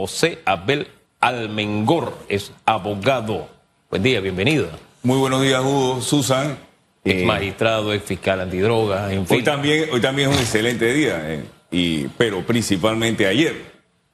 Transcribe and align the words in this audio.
José 0.00 0.38
Abel 0.46 0.88
Almengor, 1.20 2.16
es 2.30 2.52
abogado. 2.64 3.50
Buen 3.90 4.02
día, 4.02 4.20
bienvenido. 4.20 4.70
Muy 5.02 5.18
buenos 5.18 5.42
días, 5.42 5.60
Hugo, 5.60 6.00
Susan. 6.00 6.56
Es 7.04 7.22
magistrado, 7.26 7.92
es 7.92 8.02
fiscal 8.02 8.40
antidroga, 8.40 9.12
en 9.12 9.26
fin. 9.26 9.36
Hoy 9.36 9.44
también, 9.44 9.90
hoy 9.92 10.00
también 10.00 10.30
es 10.30 10.36
un 10.36 10.42
excelente 10.42 10.90
día, 10.94 11.20
eh, 11.24 11.44
y, 11.70 12.08
pero 12.16 12.40
principalmente 12.46 13.26
ayer, 13.26 13.54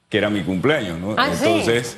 que 0.09 0.17
era 0.17 0.29
mi 0.29 0.41
cumpleaños, 0.41 0.99
¿no? 0.99 1.15
Ah, 1.17 1.29
¿sí? 1.33 1.45
Entonces, 1.45 1.95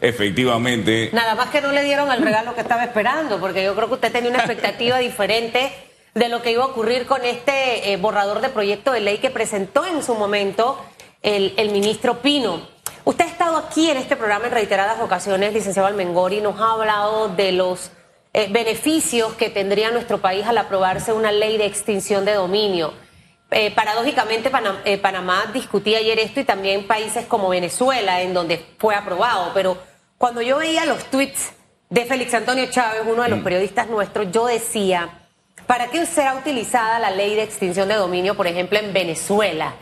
efectivamente, 0.00 1.10
Nada 1.12 1.34
más 1.34 1.50
que 1.50 1.60
no 1.60 1.70
le 1.70 1.84
dieron 1.84 2.10
el 2.10 2.22
regalo 2.22 2.54
que 2.54 2.62
estaba 2.62 2.82
esperando, 2.82 3.38
porque 3.38 3.62
yo 3.62 3.74
creo 3.74 3.88
que 3.88 3.94
usted 3.94 4.10
tenía 4.10 4.30
una 4.30 4.38
expectativa 4.38 4.96
diferente 5.00 5.70
de 6.14 6.30
lo 6.30 6.40
que 6.40 6.52
iba 6.52 6.62
a 6.62 6.68
ocurrir 6.68 7.04
con 7.04 7.22
este 7.26 7.92
eh, 7.92 7.98
borrador 7.98 8.40
de 8.40 8.48
proyecto 8.48 8.90
de 8.90 9.00
ley 9.00 9.18
que 9.18 9.28
presentó 9.28 9.84
en 9.84 10.02
su 10.02 10.14
momento 10.14 10.82
el, 11.20 11.52
el 11.58 11.72
ministro 11.72 12.22
Pino. 12.22 12.77
Usted 13.04 13.24
ha 13.24 13.28
estado 13.28 13.56
aquí 13.56 13.90
en 13.90 13.96
este 13.96 14.16
programa 14.16 14.46
en 14.46 14.52
reiteradas 14.52 15.00
ocasiones, 15.00 15.52
licenciado 15.52 15.88
Almengori, 15.88 16.40
nos 16.40 16.60
ha 16.60 16.72
hablado 16.72 17.28
de 17.28 17.52
los 17.52 17.90
eh, 18.34 18.48
beneficios 18.50 19.32
que 19.34 19.48
tendría 19.48 19.90
nuestro 19.90 20.18
país 20.18 20.46
al 20.46 20.58
aprobarse 20.58 21.12
una 21.12 21.32
ley 21.32 21.56
de 21.56 21.64
extinción 21.66 22.24
de 22.24 22.34
dominio. 22.34 22.92
Eh, 23.50 23.70
paradójicamente, 23.74 24.52
Panam- 24.52 24.80
eh, 24.84 24.98
Panamá 24.98 25.46
discutía 25.54 25.98
ayer 25.98 26.18
esto 26.18 26.40
y 26.40 26.44
también 26.44 26.86
países 26.86 27.24
como 27.24 27.48
Venezuela, 27.48 28.20
en 28.20 28.34
donde 28.34 28.62
fue 28.78 28.94
aprobado. 28.94 29.52
Pero 29.54 29.78
cuando 30.18 30.42
yo 30.42 30.58
veía 30.58 30.84
los 30.84 31.02
tweets 31.04 31.52
de 31.88 32.04
Félix 32.04 32.34
Antonio 32.34 32.66
Chávez, 32.70 33.00
uno 33.06 33.22
de 33.22 33.30
los 33.30 33.40
periodistas 33.40 33.88
nuestros, 33.88 34.30
yo 34.30 34.44
decía, 34.44 35.27
¿para 35.66 35.88
qué 35.88 36.06
será 36.06 36.34
utilizada 36.34 36.98
la 36.98 37.10
ley 37.10 37.34
de 37.34 37.42
extinción 37.42 37.88
de 37.88 37.94
dominio, 37.94 38.36
por 38.36 38.46
ejemplo, 38.46 38.78
en 38.78 38.92
Venezuela? 38.92 39.74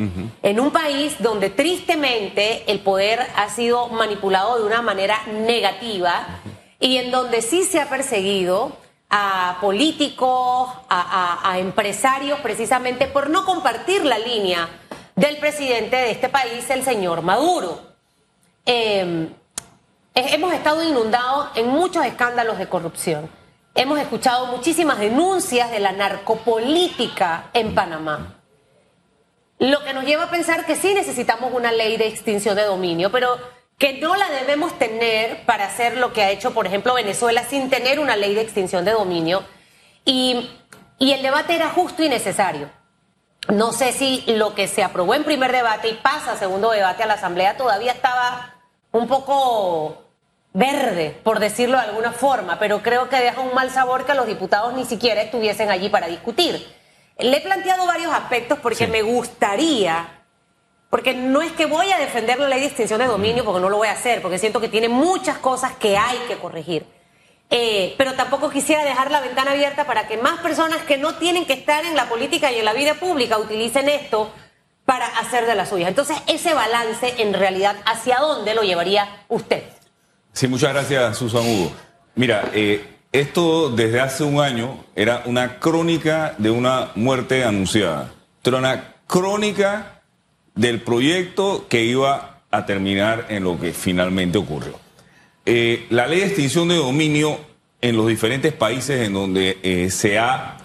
En 0.43 0.61
un 0.61 0.71
país 0.71 1.17
donde 1.21 1.51
tristemente 1.51 2.65
el 2.71 2.81
poder 2.81 3.21
ha 3.37 3.49
sido 3.51 3.89
manipulado 3.89 4.59
de 4.59 4.65
una 4.67 4.83
manera 4.83 5.19
negativa 5.27 6.27
y 6.81 6.97
en 6.99 7.11
donde 7.11 7.43
sí 7.43 7.63
se 7.65 7.81
ha 7.81 7.89
perseguido 7.89 8.77
a 9.09 9.59
políticos, 9.61 10.69
a, 10.89 11.41
a- 11.45 11.53
a 11.53 11.59
empresarios, 11.61 12.41
precisamente 12.41 13.07
por 13.07 13.31
no 13.31 13.45
compartir 13.45 14.05
la 14.05 14.19
línea 14.19 14.69
del 15.15 15.37
presidente 15.39 15.97
de 15.97 16.11
este 16.11 16.29
país, 16.29 16.69
el 16.71 16.83
señor 16.85 17.23
Maduro. 17.23 17.81
Eh, 18.67 19.29
hemos 20.15 20.53
estado 20.53 20.83
inundados 20.83 21.49
en 21.55 21.69
muchos 21.69 22.05
escándalos 22.05 22.59
de 22.59 22.69
corrupción. 22.69 23.31
Hemos 23.79 23.99
escuchado 23.99 24.47
muchísimas 24.47 24.99
denuncias 24.99 25.71
de 25.71 25.81
la 25.81 25.93
narcopolítica 25.93 27.51
en 27.53 27.75
Panamá. 27.75 28.41
Lo 29.59 29.85
que 29.85 29.93
nos 29.93 30.07
lleva 30.07 30.25
a 30.25 30.31
pensar 30.31 30.65
que 30.65 30.77
sí 30.77 30.95
necesitamos 30.95 31.53
una 31.53 31.71
ley 31.73 31.99
de 31.99 32.07
extinción 32.07 32.57
de 32.57 32.65
dominio, 32.65 33.13
pero 33.13 33.37
que 33.77 34.01
no 34.01 34.17
la 34.17 34.31
debemos 34.31 34.79
tener 34.79 35.45
para 35.45 35.67
hacer 35.67 35.99
lo 35.99 36.15
que 36.15 36.23
ha 36.23 36.31
hecho, 36.31 36.55
por 36.55 36.67
ejemplo, 36.67 36.95
Venezuela 36.95 37.45
sin 37.45 37.69
tener 37.69 38.01
una 38.01 38.17
ley 38.17 38.35
de 38.35 38.41
extinción 38.41 38.87
de 38.87 38.93
dominio. 38.93 39.45
Y, 40.07 40.49
el 40.99 41.21
debate 41.21 41.55
era 41.55 41.69
justo 41.69 42.03
y 42.03 42.09
necesario. 42.09 42.71
No 43.51 43.73
sé 43.73 43.93
si 43.93 44.25
lo 44.27 44.55
que 44.55 44.69
se 44.69 44.85
aprobó 44.85 45.15
en 45.15 45.25
primer 45.25 45.53
debate 45.53 45.91
y 45.91 45.95
pasa 45.95 46.33
a 46.33 46.39
segundo 46.39 46.71
debate 46.71 47.03
a 47.03 47.07
la 47.07 47.15
Asamblea 47.15 47.59
todavía 47.59 47.93
estaba 47.93 48.55
un 48.91 49.07
poco 49.07 50.06
verde, 50.57 51.15
por 51.23 51.39
decirlo 51.39 51.77
de 51.77 51.85
alguna 51.85 52.13
forma, 52.13 52.59
pero 52.59 52.83
creo 52.83 53.11
que 53.11 53.17
deja 53.17 53.43
un 53.43 53.55
mal 53.55 53.71
sabor 53.71 54.07
que 54.07 54.15
los 54.15 54.27
diputados 54.27 54.73
ni 54.73 54.87
siquiera 54.87 55.21
estuviesen 55.21 55.71
allí 55.71 55.91
para 55.91 56.07
discutir. 56.07 56.67
Le 57.19 57.37
he 57.37 57.41
planteado 57.43 57.85
varios 57.87 58.11
aspectos 58.11 58.59
porque 58.63 58.87
me 58.87 59.03
gustaría, 59.03 60.23
porque 60.89 61.13
no 61.13 61.43
es 61.43 61.53
que 61.53 61.67
voy 61.67 61.93
a 61.93 61.99
defender 61.99 62.41
la 62.41 62.49
ley 62.49 62.61
de 62.61 62.67
extinción 62.67 63.01
de 63.01 63.07
dominio, 63.07 63.45
porque 63.45 63.61
no 63.61 63.69
lo 63.69 63.77
voy 63.77 63.89
a 63.89 63.93
hacer, 63.93 64.23
porque 64.23 64.39
siento 64.39 64.59
que 64.59 64.69
tiene 64.69 64.89
muchas 64.89 65.37
cosas 65.39 65.73
que 65.77 65.99
hay 65.99 66.17
que 66.27 66.39
corregir. 66.39 66.87
Eh, 67.51 67.95
pero 67.99 68.15
tampoco 68.15 68.49
quisiera 68.49 68.83
dejar 68.83 69.11
la 69.11 69.21
ventana 69.21 69.51
abierta 69.51 69.85
para 69.85 70.09
que 70.09 70.17
más 70.17 70.41
personas 70.41 70.79
que 70.85 70.97
no 70.97 71.17
tienen 71.17 71.45
que 71.45 71.53
estar 71.53 71.85
en 71.85 71.95
la 71.95 72.09
política 72.09 72.51
y 72.51 72.59
en 72.59 72.65
la 72.65 72.73
vida 72.73 72.95
pública 72.95 73.39
utilicen 73.39 73.91
esto 73.91 74.33
para 74.87 75.07
hacer 75.07 75.45
de 75.45 75.55
las 75.55 75.69
suyas. 75.69 75.91
Entonces, 75.91 76.17
ese 76.27 76.55
balance, 76.55 77.15
en 77.19 77.35
realidad, 77.35 77.77
¿hacia 77.85 78.17
dónde 78.21 78.55
lo 78.55 78.63
llevaría 78.63 79.07
usted? 79.29 79.76
Sí, 80.37 80.49
muchas 80.49 80.73
gracias, 80.75 81.17
Susan 81.17 81.43
Hugo. 81.43 81.73
Mira, 82.15 82.51
eh, 82.53 82.85
esto 83.11 83.71
desde 83.71 84.01
hace 84.01 84.23
un 84.23 84.41
año 84.41 84.85
era 84.95 85.23
una 85.25 85.59
crónica 85.59 86.35
de 86.37 86.51
una 86.51 86.91
muerte 86.95 87.43
anunciada. 87.43 88.13
Era 88.45 88.59
una 88.59 88.95
crónica 89.07 90.03
del 90.55 90.83
proyecto 90.83 91.67
que 91.69 91.85
iba 91.85 92.43
a 92.51 92.67
terminar 92.67 93.27
en 93.31 93.45
lo 93.45 93.59
que 93.59 93.73
finalmente 93.73 94.37
ocurrió. 94.37 94.79
Eh, 95.47 95.87
la 95.89 96.07
ley 96.07 96.21
de 96.21 96.27
extinción 96.27 96.69
de 96.69 96.77
dominio 96.77 97.39
en 97.81 97.97
los 97.97 98.07
diferentes 98.07 98.53
países 98.53 99.07
en 99.07 99.15
donde 99.15 99.59
eh, 99.63 99.91
se 99.91 100.19
ha 100.19 100.59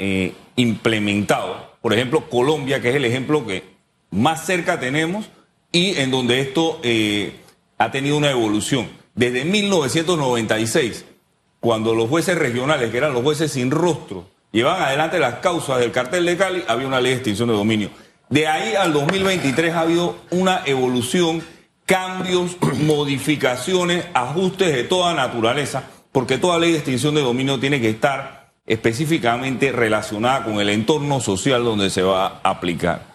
implementado, 0.57 1.77
por 1.81 1.93
ejemplo 1.93 2.29
Colombia, 2.29 2.81
que 2.81 2.89
es 2.89 2.95
el 2.95 3.05
ejemplo 3.05 3.45
que 3.45 3.63
más 4.09 4.45
cerca 4.45 4.79
tenemos 4.79 5.29
y 5.71 5.97
en 5.97 6.11
donde 6.11 6.41
esto 6.41 6.81
ha 7.77 7.91
tenido 7.91 8.17
una 8.17 8.31
evolución. 8.31 9.00
Desde 9.21 9.45
1996, 9.45 11.05
cuando 11.59 11.93
los 11.93 12.09
jueces 12.09 12.35
regionales, 12.35 12.89
que 12.89 12.97
eran 12.97 13.13
los 13.13 13.21
jueces 13.21 13.51
sin 13.51 13.69
rostro, 13.69 14.25
llevaban 14.51 14.81
adelante 14.81 15.19
las 15.19 15.35
causas 15.35 15.79
del 15.79 15.91
cartel 15.91 16.25
de 16.25 16.37
Cali, 16.37 16.63
había 16.67 16.87
una 16.87 16.99
ley 16.99 17.11
de 17.11 17.17
extinción 17.17 17.47
de 17.49 17.53
dominio. 17.53 17.91
De 18.29 18.47
ahí 18.47 18.73
al 18.73 18.93
2023 18.93 19.75
ha 19.75 19.81
habido 19.81 20.15
una 20.31 20.63
evolución, 20.65 21.43
cambios, 21.85 22.57
modificaciones, 22.79 24.07
ajustes 24.15 24.73
de 24.75 24.85
toda 24.85 25.13
naturaleza, 25.13 25.83
porque 26.11 26.39
toda 26.39 26.57
ley 26.57 26.71
de 26.71 26.77
extinción 26.79 27.13
de 27.13 27.21
dominio 27.21 27.59
tiene 27.59 27.79
que 27.79 27.91
estar 27.91 28.53
específicamente 28.65 29.71
relacionada 29.71 30.43
con 30.45 30.59
el 30.59 30.69
entorno 30.69 31.19
social 31.19 31.63
donde 31.63 31.91
se 31.91 32.01
va 32.01 32.41
a 32.41 32.49
aplicar. 32.49 33.05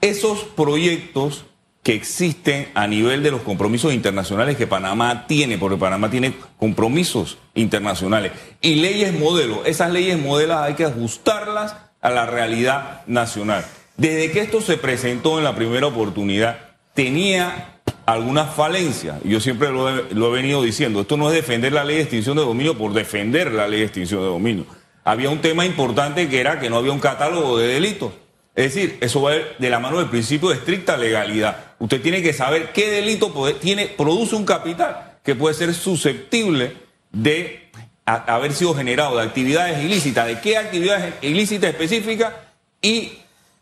Esos 0.00 0.44
proyectos 0.44 1.44
que 1.82 1.94
existen 1.94 2.68
a 2.74 2.86
nivel 2.86 3.22
de 3.22 3.32
los 3.32 3.42
compromisos 3.42 3.92
internacionales 3.92 4.56
que 4.56 4.68
Panamá 4.68 5.26
tiene, 5.26 5.58
porque 5.58 5.76
Panamá 5.76 6.10
tiene 6.10 6.34
compromisos 6.56 7.38
internacionales 7.54 8.32
y 8.60 8.76
leyes 8.76 9.18
modelo. 9.18 9.64
Esas 9.64 9.90
leyes 9.90 10.18
modelos 10.18 10.58
hay 10.58 10.74
que 10.74 10.84
ajustarlas 10.84 11.76
a 12.00 12.10
la 12.10 12.26
realidad 12.26 13.02
nacional. 13.06 13.64
Desde 13.96 14.30
que 14.30 14.40
esto 14.40 14.60
se 14.60 14.76
presentó 14.76 15.38
en 15.38 15.44
la 15.44 15.56
primera 15.56 15.88
oportunidad, 15.88 16.58
tenía 16.94 17.80
algunas 18.06 18.54
falencias. 18.54 19.16
Yo 19.24 19.40
siempre 19.40 19.70
lo 19.70 19.88
he, 19.88 20.14
lo 20.14 20.28
he 20.28 20.40
venido 20.40 20.62
diciendo. 20.62 21.00
Esto 21.00 21.16
no 21.16 21.28
es 21.28 21.34
defender 21.34 21.72
la 21.72 21.84
ley 21.84 21.96
de 21.96 22.02
extinción 22.02 22.36
de 22.36 22.42
dominio 22.42 22.78
por 22.78 22.92
defender 22.92 23.52
la 23.52 23.66
ley 23.66 23.80
de 23.80 23.86
extinción 23.86 24.20
de 24.20 24.26
dominio. 24.26 24.66
Había 25.04 25.30
un 25.30 25.40
tema 25.40 25.66
importante 25.66 26.28
que 26.28 26.40
era 26.40 26.60
que 26.60 26.70
no 26.70 26.76
había 26.76 26.92
un 26.92 27.00
catálogo 27.00 27.58
de 27.58 27.66
delitos. 27.66 28.12
Es 28.54 28.74
decir, 28.74 28.98
eso 29.00 29.22
va 29.22 29.32
de 29.32 29.70
la 29.70 29.78
mano 29.78 29.98
del 29.98 30.10
principio 30.10 30.50
de 30.50 30.56
estricta 30.56 30.96
legalidad. 30.96 31.74
Usted 31.78 32.02
tiene 32.02 32.22
que 32.22 32.32
saber 32.32 32.72
qué 32.72 32.90
delito 32.90 33.32
tiene, 33.60 33.86
produce 33.86 34.36
un 34.36 34.44
capital 34.44 35.18
que 35.24 35.34
puede 35.34 35.54
ser 35.54 35.72
susceptible 35.72 36.76
de 37.12 37.70
haber 38.04 38.52
sido 38.52 38.74
generado 38.74 39.16
de 39.16 39.22
actividades 39.22 39.82
ilícitas, 39.82 40.26
de 40.26 40.40
qué 40.40 40.58
actividades 40.58 41.14
ilícitas 41.22 41.70
específicas 41.70 42.34
y 42.82 43.12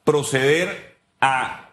proceder 0.02 0.96
a 1.20 1.70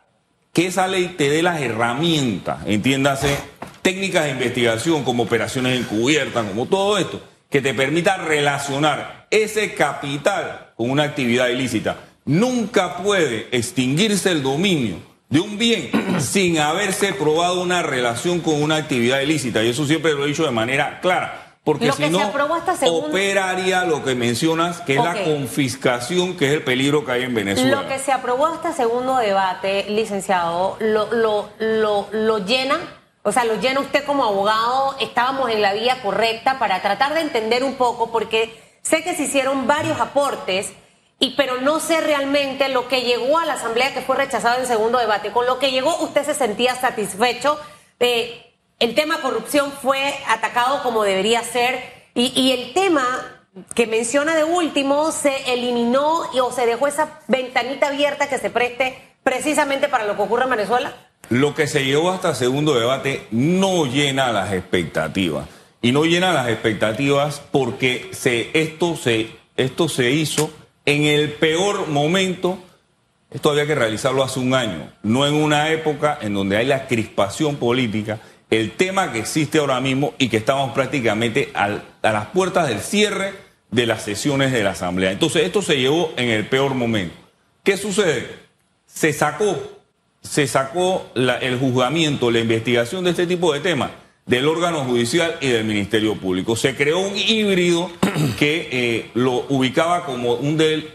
que 0.54 0.68
esa 0.68 0.88
ley 0.88 1.16
te 1.18 1.30
dé 1.30 1.42
las 1.42 1.62
herramientas, 1.62 2.60
entiéndase, 2.66 3.38
técnicas 3.82 4.26
de 4.26 4.32
investigación 4.32 5.04
como 5.04 5.24
operaciones 5.24 5.80
encubiertas, 5.80 6.46
como 6.46 6.66
todo 6.66 6.98
esto, 6.98 7.22
que 7.50 7.62
te 7.62 7.74
permita 7.74 8.18
relacionar 8.18 9.28
ese 9.32 9.74
capital 9.74 10.74
con 10.76 10.90
una 10.90 11.04
actividad 11.04 11.48
ilícita. 11.50 11.96
Nunca 12.28 12.98
puede 12.98 13.48
extinguirse 13.52 14.32
el 14.32 14.44
dominio 14.44 14.98
de 15.30 15.40
un 15.40 15.58
bien 15.58 15.90
sin 16.20 16.60
haberse 16.60 17.14
probado 17.14 17.62
una 17.62 17.82
relación 17.82 18.42
con 18.42 18.62
una 18.62 18.76
actividad 18.76 19.22
ilícita. 19.22 19.64
Y 19.64 19.70
eso 19.70 19.86
siempre 19.86 20.14
lo 20.14 20.26
he 20.26 20.28
dicho 20.28 20.44
de 20.44 20.52
manera 20.52 21.00
clara. 21.00 21.56
Porque 21.64 21.88
Lo 21.88 21.94
si 21.94 22.10
no, 22.10 22.32
operaría 22.92 23.84
lo 23.84 24.02
que 24.02 24.16
mencionas, 24.16 24.80
que 24.80 24.96
es 24.96 25.04
la 25.04 25.26
confiscación, 25.26 26.38
que 26.38 26.48
es 26.48 26.54
el 26.54 26.64
peligro 26.64 27.04
que 27.04 27.12
hay 27.12 27.24
en 27.24 27.34
Venezuela. 27.34 27.82
Lo 27.82 27.90
que 27.90 28.00
se 28.00 28.14
aprobó 28.14 28.48
hasta 28.48 28.72
segundo 28.72 29.18
debate, 29.18 29.86
licenciado, 29.90 30.78
lo, 30.80 31.12
lo, 31.12 31.50
lo, 31.60 32.08
lo 32.14 32.46
llena, 32.46 32.80
o 33.22 33.34
sea, 33.34 33.44
lo 33.44 33.60
llena 33.60 33.82
usted 33.82 34.06
como 34.06 34.24
abogado, 34.24 34.96
estábamos 35.02 35.50
en 35.50 35.62
la 35.62 35.74
vía 35.74 36.02
correcta 36.02 36.58
para 36.58 36.82
tratar 36.82 37.14
de 37.14 37.20
entender 37.20 37.66
un 37.66 37.76
poco, 37.76 38.14
porque 38.14 38.58
sé 38.82 39.04
que 39.04 39.14
se 39.14 39.24
hicieron 39.24 39.68
varios 39.68 40.00
aportes, 40.00 40.72
y 41.20 41.32
pero 41.32 41.62
no 41.62 41.80
sé 41.80 42.02
realmente 42.02 42.70
lo 42.70 42.88
que 42.88 43.02
llegó 43.02 43.40
a 43.40 43.46
la 43.46 43.54
Asamblea 43.54 43.94
que 43.94 44.02
fue 44.02 44.16
rechazado 44.16 44.60
en 44.60 44.68
segundo 44.68 45.00
debate. 45.00 45.32
Con 45.32 45.46
lo 45.46 45.58
que 45.58 45.72
llegó, 45.72 45.96
usted 46.04 46.26
se 46.26 46.36
sentía 46.36 46.76
satisfecho. 46.76 47.60
El 48.00 48.94
tema 48.94 49.22
corrupción 49.22 49.72
fue 49.72 50.16
atacado 50.28 50.84
como 50.84 51.04
debería 51.04 51.42
ser, 51.42 51.98
y, 52.14 52.52
el 52.52 52.74
tema 52.74 53.06
que 53.76 53.86
menciona 53.86 54.36
de 54.36 54.44
último 54.44 55.12
se 55.12 55.54
eliminó 55.54 56.22
o 56.42 56.52
se 56.52 56.66
dejó 56.66 56.88
esa 56.88 57.20
ventanita 57.28 57.88
abierta 57.88 58.28
que 58.28 58.40
se 58.40 58.50
preste 58.50 58.98
precisamente 59.24 59.88
para 59.88 60.06
lo 60.06 60.16
que 60.16 60.22
ocurre 60.24 60.46
en 60.46 60.52
Venezuela? 60.52 60.96
Lo 61.30 61.54
que 61.54 61.68
se 61.68 61.86
llevó 61.86 62.12
hasta 62.12 62.34
segundo 62.34 62.74
debate 62.74 63.28
no 63.32 63.86
llena 63.86 64.32
las 64.32 64.54
expectativas. 64.54 65.48
Y 65.82 65.92
no 65.92 66.06
llena 66.06 66.34
las 66.34 66.48
expectativas 66.50 67.42
porque 67.52 68.10
se, 68.14 68.50
esto, 68.54 68.96
se, 68.96 69.30
esto 69.56 69.90
se 69.90 70.10
hizo 70.10 70.52
en 70.88 71.04
el 71.04 71.34
peor 71.34 71.88
momento. 71.88 72.58
Esto 73.30 73.52
había 73.52 73.68
que 73.68 73.76
realizarlo 73.76 74.24
hace 74.24 74.40
un 74.40 74.54
año, 74.56 74.90
no 75.04 75.28
en 75.28 75.34
una 75.34 75.70
época 75.70 76.18
en 76.22 76.34
donde 76.34 76.56
hay 76.56 76.66
la 76.66 76.88
crispación 76.88 77.58
política, 77.58 78.22
el 78.50 78.72
tema 78.72 79.12
que 79.12 79.20
existe 79.20 79.60
ahora 79.60 79.82
mismo 79.82 80.14
y 80.18 80.30
que 80.30 80.38
estamos 80.38 80.72
prácticamente 80.74 81.52
a 81.54 81.82
las 82.02 82.28
puertas 82.28 82.70
del 82.70 82.80
cierre 82.80 83.34
de 83.70 83.86
las 83.86 84.04
sesiones 84.04 84.54
de 84.54 84.64
la 84.64 84.72
Asamblea. 84.72 85.12
Entonces, 85.12 85.44
esto 85.44 85.62
se 85.62 85.78
llevó 85.78 86.14
en 86.16 86.30
el 86.30 86.48
peor 86.48 86.74
momento. 86.74 87.16
¿Qué 87.64 87.76
sucede? 87.76 88.30
Se 88.86 89.12
sacó, 89.12 89.58
se 90.22 90.48
sacó 90.48 91.12
el 91.16 91.60
juzgamiento, 91.60 92.32
la 92.32 92.40
investigación 92.40 93.04
de 93.04 93.10
este 93.10 93.28
tipo 93.28 93.52
de 93.52 93.60
temas 93.60 93.92
del 94.28 94.48
órgano 94.48 94.84
judicial 94.84 95.38
y 95.40 95.48
del 95.48 95.64
Ministerio 95.64 96.16
Público. 96.16 96.56
Se 96.56 96.76
creó 96.76 97.00
un 97.00 97.18
híbrido 97.18 97.90
que 98.38 98.70
eh, 98.72 99.12
lo 99.14 99.46
ubicaba 99.50 100.06
como 100.06 100.34
un, 100.34 100.58
del, 100.58 100.94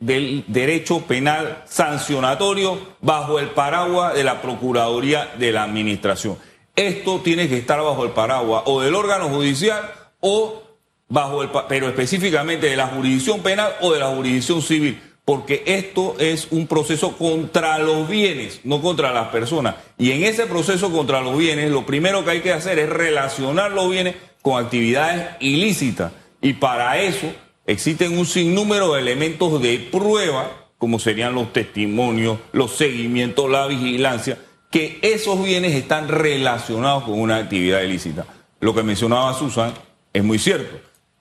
del, 0.00 0.44
derecho 0.48 1.00
penal 1.02 1.62
sancionatorio 1.66 2.78
bajo 3.00 3.38
el 3.38 3.48
paraguas 3.50 4.14
de 4.14 4.24
la 4.24 4.42
Procuraduría 4.42 5.30
de 5.38 5.52
la 5.52 5.62
Administración. 5.62 6.36
Esto 6.74 7.20
tiene 7.20 7.48
que 7.48 7.56
estar 7.56 7.80
bajo 7.80 8.04
el 8.04 8.10
paraguas 8.10 8.64
o 8.66 8.82
del 8.82 8.94
órgano 8.94 9.28
judicial 9.28 9.90
o 10.20 10.62
bajo 11.08 11.42
el, 11.42 11.50
pero 11.68 11.88
específicamente 11.88 12.68
de 12.68 12.76
la 12.76 12.88
jurisdicción 12.88 13.40
penal 13.40 13.72
o 13.80 13.92
de 13.92 14.00
la 14.00 14.08
jurisdicción 14.08 14.60
civil 14.60 15.00
porque 15.26 15.64
esto 15.66 16.14
es 16.20 16.46
un 16.52 16.68
proceso 16.68 17.18
contra 17.18 17.80
los 17.80 18.08
bienes, 18.08 18.60
no 18.62 18.80
contra 18.80 19.12
las 19.12 19.28
personas. 19.30 19.74
Y 19.98 20.12
en 20.12 20.22
ese 20.22 20.46
proceso 20.46 20.92
contra 20.92 21.20
los 21.20 21.36
bienes, 21.36 21.68
lo 21.72 21.84
primero 21.84 22.24
que 22.24 22.30
hay 22.30 22.40
que 22.42 22.52
hacer 22.52 22.78
es 22.78 22.88
relacionar 22.88 23.72
los 23.72 23.90
bienes 23.90 24.14
con 24.40 24.64
actividades 24.64 25.30
ilícitas. 25.40 26.12
Y 26.40 26.52
para 26.52 27.02
eso 27.02 27.26
existen 27.66 28.16
un 28.16 28.24
sinnúmero 28.24 28.94
de 28.94 29.00
elementos 29.00 29.60
de 29.60 29.80
prueba, 29.90 30.68
como 30.78 31.00
serían 31.00 31.34
los 31.34 31.52
testimonios, 31.52 32.38
los 32.52 32.76
seguimientos, 32.76 33.50
la 33.50 33.66
vigilancia, 33.66 34.38
que 34.70 35.00
esos 35.02 35.42
bienes 35.42 35.74
están 35.74 36.06
relacionados 36.06 37.02
con 37.02 37.18
una 37.18 37.38
actividad 37.38 37.82
ilícita. 37.82 38.26
Lo 38.60 38.76
que 38.76 38.84
mencionaba 38.84 39.34
Susan 39.34 39.74
es 40.12 40.22
muy 40.22 40.38
cierto. 40.38 40.78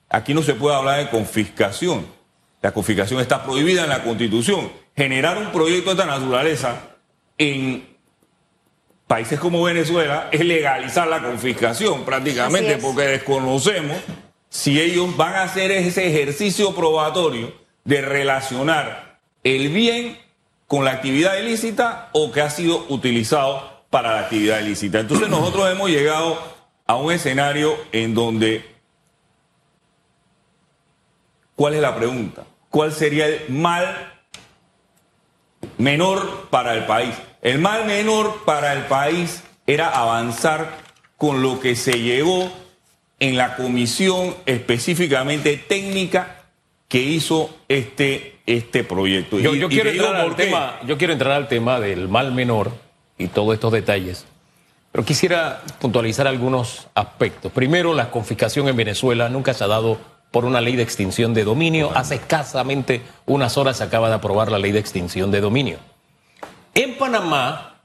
Aquí 0.09 0.35
no 0.35 0.43
se 0.43 0.53
puede 0.53 0.75
hablar 0.75 0.99
de 0.99 1.09
confiscación 1.09 2.14
la 2.65 2.71
confiscación 2.71 3.21
está 3.21 3.43
prohibida 3.43 3.83
en 3.83 3.89
la 3.89 4.01
Constitución. 4.01 4.71
Generar 4.97 5.37
un 5.37 5.51
proyecto 5.51 5.93
de 5.93 6.01
esta 6.01 6.07
naturaleza 6.07 6.95
en 7.37 7.95
países 9.05 9.39
como 9.39 9.61
Venezuela 9.61 10.29
es 10.31 10.43
legalizar 10.43 11.07
la 11.07 11.21
confiscación 11.21 12.05
prácticamente 12.05 12.77
porque 12.77 13.03
desconocemos 13.03 13.97
si 14.49 14.81
ellos 14.81 15.15
van 15.15 15.35
a 15.35 15.43
hacer 15.43 15.69
ese 15.69 16.07
ejercicio 16.07 16.73
probatorio 16.73 17.53
de 17.83 18.01
relacionar 18.01 19.19
el 19.43 19.69
bien 19.69 20.17
con 20.65 20.85
la 20.85 20.91
actividad 20.93 21.37
ilícita 21.37 22.09
o 22.13 22.31
que 22.31 22.41
ha 22.41 22.49
sido 22.49 22.83
utilizado 22.89 23.83
para 23.91 24.13
la 24.13 24.21
actividad 24.21 24.59
ilícita. 24.61 25.01
Entonces 25.01 25.29
nosotros 25.29 25.71
hemos 25.71 25.91
llegado 25.91 26.39
a 26.87 26.95
un 26.95 27.11
escenario 27.11 27.77
en 27.91 28.15
donde, 28.15 28.65
¿cuál 31.55 31.75
es 31.75 31.81
la 31.81 31.95
pregunta? 31.95 32.43
Cuál 32.75 32.91
sería 32.91 33.27
el 33.27 33.39
mal 33.47 34.11
menor 35.77 36.49
para 36.49 36.73
el 36.73 36.83
país. 36.83 37.15
El 37.41 37.59
mal 37.59 37.85
menor 37.85 38.43
para 38.43 38.73
el 38.73 38.83
país 38.87 39.43
era 39.65 39.87
avanzar 39.87 40.75
con 41.15 41.41
lo 41.41 41.61
que 41.61 41.77
se 41.77 42.01
llegó 42.01 42.51
en 43.21 43.37
la 43.37 43.55
comisión 43.55 44.35
específicamente 44.45 45.55
técnica 45.55 46.43
que 46.89 46.99
hizo 46.99 47.49
este, 47.69 48.39
este 48.45 48.83
proyecto. 48.83 49.39
Yo, 49.39 49.69
quiero 49.69 49.91
entrar 49.91 50.17
al 50.17 50.35
tema, 50.35 50.77
yo 50.85 50.97
quiero 50.97 51.13
entrar 51.13 51.31
al 51.31 51.47
tema 51.47 51.79
del 51.79 52.09
mal 52.09 52.33
menor 52.33 52.73
y 53.17 53.27
todos 53.27 53.53
estos 53.53 53.71
detalles. 53.71 54.25
Pero 54.91 55.05
quisiera 55.05 55.61
puntualizar 55.79 56.27
algunos 56.27 56.87
aspectos. 56.93 57.53
Primero, 57.53 57.93
la 57.93 58.11
confiscación 58.11 58.67
en 58.67 58.75
Venezuela 58.75 59.29
nunca 59.29 59.53
se 59.53 59.63
ha 59.63 59.67
dado 59.67 59.97
por 60.35 60.43
una 60.43 60.59
ley 60.59 60.75
de 60.75 60.83
extinción 60.83 61.33
de 61.33 61.45
dominio. 61.45 61.93
Hace 61.95 62.15
escasamente 62.15 63.01
unas 63.25 63.57
horas 63.57 63.77
se 63.77 63.85
acaba 63.85 64.09
de 64.09 64.15
aprobar 64.15 64.51
la 64.51 64.59
ley 64.59 64.73
de 64.73 64.79
extinción 64.79 65.31
de 65.31 65.39
dominio. 65.39 65.77
En 66.73 66.97
Panamá, 66.97 67.77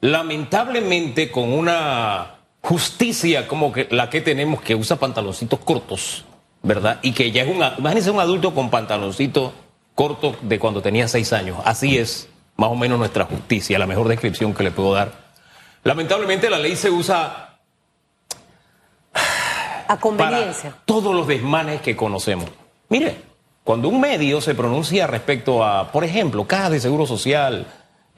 lamentablemente 0.00 1.30
con 1.30 1.52
una 1.52 2.34
justicia 2.62 3.46
como 3.46 3.72
que 3.72 3.86
la 3.92 4.10
que 4.10 4.20
tenemos 4.20 4.60
que 4.60 4.74
usa 4.74 4.96
pantaloncitos 4.96 5.60
cortos, 5.60 6.24
¿verdad? 6.64 6.98
Y 7.00 7.12
que 7.12 7.30
ya 7.30 7.44
es 7.44 7.48
un, 7.48 7.62
imagínense 7.78 8.10
un 8.10 8.18
adulto 8.18 8.52
con 8.52 8.68
pantaloncito 8.68 9.52
corto 9.94 10.34
de 10.42 10.58
cuando 10.58 10.82
tenía 10.82 11.06
seis 11.06 11.32
años. 11.32 11.58
Así 11.64 11.96
es 11.96 12.28
más 12.56 12.70
o 12.70 12.74
menos 12.74 12.98
nuestra 12.98 13.24
justicia, 13.26 13.78
la 13.78 13.86
mejor 13.86 14.08
descripción 14.08 14.52
que 14.52 14.64
le 14.64 14.72
puedo 14.72 14.94
dar. 14.94 15.12
Lamentablemente 15.84 16.50
la 16.50 16.58
ley 16.58 16.74
se 16.74 16.90
usa 16.90 17.51
a 19.88 19.98
conveniencia. 19.98 20.70
Para 20.70 20.84
todos 20.84 21.14
los 21.14 21.26
desmanes 21.26 21.80
que 21.80 21.96
conocemos. 21.96 22.46
Mire, 22.88 23.16
cuando 23.64 23.88
un 23.88 24.00
medio 24.00 24.40
se 24.40 24.54
pronuncia 24.54 25.06
respecto 25.06 25.64
a, 25.64 25.92
por 25.92 26.04
ejemplo, 26.04 26.46
cajas 26.46 26.72
de 26.72 26.80
seguro 26.80 27.06
social, 27.06 27.66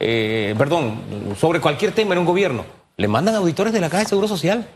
eh, 0.00 0.54
perdón, 0.56 1.34
sobre 1.38 1.60
cualquier 1.60 1.92
tema 1.92 2.14
en 2.14 2.20
un 2.20 2.26
gobierno, 2.26 2.64
le 2.96 3.08
mandan 3.08 3.34
auditores 3.34 3.72
de 3.72 3.80
la 3.80 3.90
caja 3.90 4.04
de 4.04 4.08
seguro 4.08 4.28
social. 4.28 4.68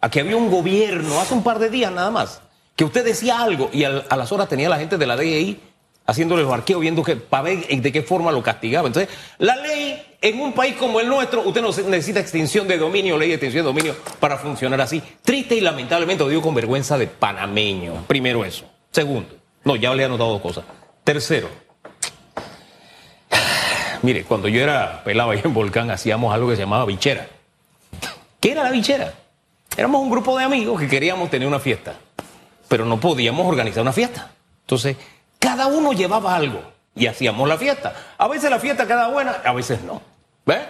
Aquí 0.00 0.20
había 0.20 0.36
un 0.36 0.50
gobierno 0.50 1.20
hace 1.20 1.34
un 1.34 1.42
par 1.42 1.58
de 1.58 1.70
días 1.70 1.90
nada 1.90 2.10
más, 2.10 2.42
que 2.76 2.84
usted 2.84 3.04
decía 3.04 3.40
algo 3.40 3.70
y 3.72 3.84
a 3.84 4.16
las 4.16 4.32
horas 4.32 4.48
tenía 4.48 4.68
la 4.68 4.78
gente 4.78 4.98
de 4.98 5.06
la 5.06 5.16
DEI 5.16 5.60
haciéndole 6.06 6.42
los 6.42 6.52
arqueos, 6.52 6.80
viendo 6.80 7.02
que, 7.02 7.16
para 7.16 7.44
ver 7.44 7.66
de 7.66 7.92
qué 7.92 8.02
forma 8.02 8.30
lo 8.32 8.42
castigaba. 8.42 8.86
Entonces, 8.86 9.14
la 9.38 9.56
ley 9.56 10.02
en 10.20 10.40
un 10.40 10.52
país 10.52 10.76
como 10.76 11.00
el 11.00 11.08
nuestro, 11.08 11.42
usted 11.42 11.60
no 11.60 11.68
necesita 11.68 12.20
extinción 12.20 12.66
de 12.66 12.78
dominio, 12.78 13.18
ley 13.18 13.28
de 13.28 13.34
extinción 13.34 13.64
de 13.64 13.68
dominio 13.68 13.96
para 14.20 14.38
funcionar 14.38 14.80
así. 14.80 15.02
Triste 15.22 15.54
y 15.54 15.60
lamentablemente, 15.60 16.24
lo 16.24 16.30
digo 16.30 16.42
con 16.42 16.54
vergüenza 16.54 16.96
de 16.98 17.06
panameño. 17.06 18.04
Primero 18.06 18.44
eso. 18.44 18.64
Segundo, 18.90 19.36
no, 19.64 19.76
ya 19.76 19.92
le 19.94 20.02
he 20.02 20.06
anotado 20.06 20.30
dos 20.30 20.40
cosas. 20.40 20.64
Tercero, 21.04 21.48
mire, 24.02 24.24
cuando 24.24 24.48
yo 24.48 24.62
era 24.62 25.02
pelado 25.04 25.30
ahí 25.30 25.40
en 25.44 25.52
Volcán, 25.52 25.90
hacíamos 25.90 26.32
algo 26.32 26.48
que 26.48 26.56
se 26.56 26.62
llamaba 26.62 26.84
bichera. 26.86 27.28
¿Qué 28.40 28.52
era 28.52 28.62
la 28.62 28.70
bichera? 28.70 29.14
Éramos 29.76 30.02
un 30.02 30.10
grupo 30.10 30.38
de 30.38 30.44
amigos 30.44 30.80
que 30.80 30.88
queríamos 30.88 31.30
tener 31.30 31.48
una 31.48 31.58
fiesta, 31.58 31.94
pero 32.68 32.84
no 32.84 33.00
podíamos 33.00 33.46
organizar 33.46 33.82
una 33.82 33.92
fiesta. 33.92 34.30
Entonces, 34.62 34.96
cada 35.44 35.66
uno 35.66 35.92
llevaba 35.92 36.34
algo 36.34 36.62
y 36.96 37.06
hacíamos 37.06 37.46
la 37.46 37.58
fiesta. 37.58 37.94
A 38.16 38.28
veces 38.28 38.48
la 38.48 38.58
fiesta 38.58 38.86
quedaba 38.86 39.12
buena, 39.12 39.42
a 39.44 39.52
veces 39.52 39.82
no. 39.82 40.00
¿Ves? 40.46 40.60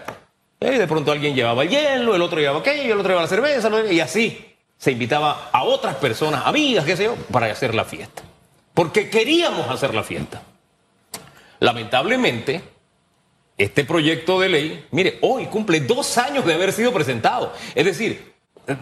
Y 0.60 0.66
de 0.66 0.86
pronto 0.88 1.12
alguien 1.12 1.36
llevaba 1.36 1.62
el 1.62 1.68
hielo, 1.68 2.16
el 2.16 2.22
otro 2.22 2.40
llevaba 2.40 2.58
aquello, 2.58 2.94
el 2.94 2.98
otro 2.98 3.10
llevaba 3.10 3.22
la 3.22 3.28
cerveza, 3.28 3.70
y 3.88 4.00
así 4.00 4.56
se 4.76 4.90
invitaba 4.90 5.50
a 5.52 5.62
otras 5.62 5.94
personas, 5.96 6.42
amigas, 6.44 6.84
qué 6.84 6.96
sé 6.96 7.04
yo, 7.04 7.14
para 7.30 7.46
hacer 7.46 7.72
la 7.72 7.84
fiesta. 7.84 8.22
Porque 8.72 9.08
queríamos 9.08 9.70
hacer 9.70 9.94
la 9.94 10.02
fiesta. 10.02 10.42
Lamentablemente, 11.60 12.62
este 13.56 13.84
proyecto 13.84 14.40
de 14.40 14.48
ley, 14.48 14.86
mire, 14.90 15.18
hoy 15.22 15.46
cumple 15.46 15.80
dos 15.80 16.18
años 16.18 16.44
de 16.44 16.54
haber 16.54 16.72
sido 16.72 16.92
presentado. 16.92 17.52
Es 17.76 17.84
decir, 17.84 18.34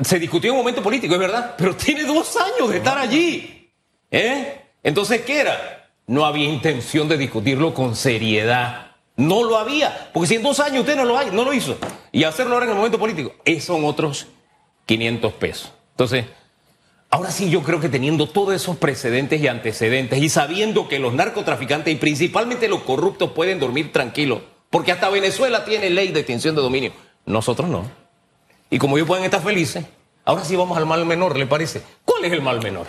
se 0.03 0.19
discutió 0.19 0.53
en 0.53 0.57
un 0.57 0.63
momento 0.63 0.83
político, 0.83 1.13
es 1.13 1.21
verdad, 1.21 1.55
pero 1.59 1.77
tiene 1.77 2.05
dos 2.05 2.35
años 2.37 2.71
de 2.71 2.79
estar 2.79 2.97
allí. 2.97 3.71
¿Eh? 4.11 4.59
Entonces, 4.83 5.21
¿qué 5.21 5.41
era? 5.41 5.82
No 6.07 6.25
había 6.25 6.49
intención 6.49 7.09
de 7.09 7.17
discutirlo 7.17 7.75
con 7.75 7.97
seriedad. 7.97 8.93
No 9.17 9.45
lo 9.45 9.59
había, 9.59 10.11
porque 10.13 10.29
si 10.29 10.35
en 10.37 10.43
dos 10.43 10.59
años 10.61 10.81
usted 10.81 10.97
no 10.97 11.05
lo, 11.05 11.19
hay, 11.19 11.31
no 11.31 11.45
lo 11.45 11.53
hizo, 11.53 11.77
y 12.13 12.25
hacerlo 12.25 12.55
ahora 12.55 12.65
en 12.65 12.71
el 12.73 12.77
momento 12.77 12.99
político, 12.99 13.35
esos 13.45 13.65
son 13.65 13.85
otros 13.85 14.27
500 14.87 15.33
pesos. 15.35 15.73
Entonces, 15.91 16.25
ahora 17.11 17.31
sí 17.31 17.51
yo 17.51 17.63
creo 17.63 17.79
que 17.79 17.91
teniendo 17.91 18.27
todos 18.27 18.55
esos 18.55 18.79
precedentes 18.79 19.41
y 19.41 19.49
antecedentes 19.49 20.21
y 20.21 20.29
sabiendo 20.31 20.89
que 20.89 20.99
los 20.99 21.13
narcotraficantes 21.13 21.93
y 21.93 21.97
principalmente 21.97 22.69
los 22.69 22.83
corruptos 22.83 23.33
pueden 23.33 23.61
dormir 23.61 23.93
tranquilos, 23.93 24.41
porque 24.71 24.93
hasta 24.93 25.11
Venezuela 25.11 25.67
tiene 25.67 25.91
ley 25.91 26.09
de 26.09 26.21
extinción 26.21 26.55
de 26.55 26.63
dominio, 26.63 26.93
nosotros 27.27 27.69
no. 27.69 27.85
Y 28.71 28.79
como 28.79 28.97
ellos 28.97 29.07
pueden 29.07 29.25
estar 29.25 29.43
felices, 29.43 29.85
ahora 30.25 30.45
sí 30.45 30.57
vamos 30.57 30.79
al 30.79 30.87
mal 30.87 31.05
menor, 31.05 31.39
¿le 31.39 31.47
parece? 31.47 31.83
¿Cuál 32.07 32.25
es 32.25 32.33
el 32.33 32.41
mal 32.41 32.63
menor? 32.63 32.87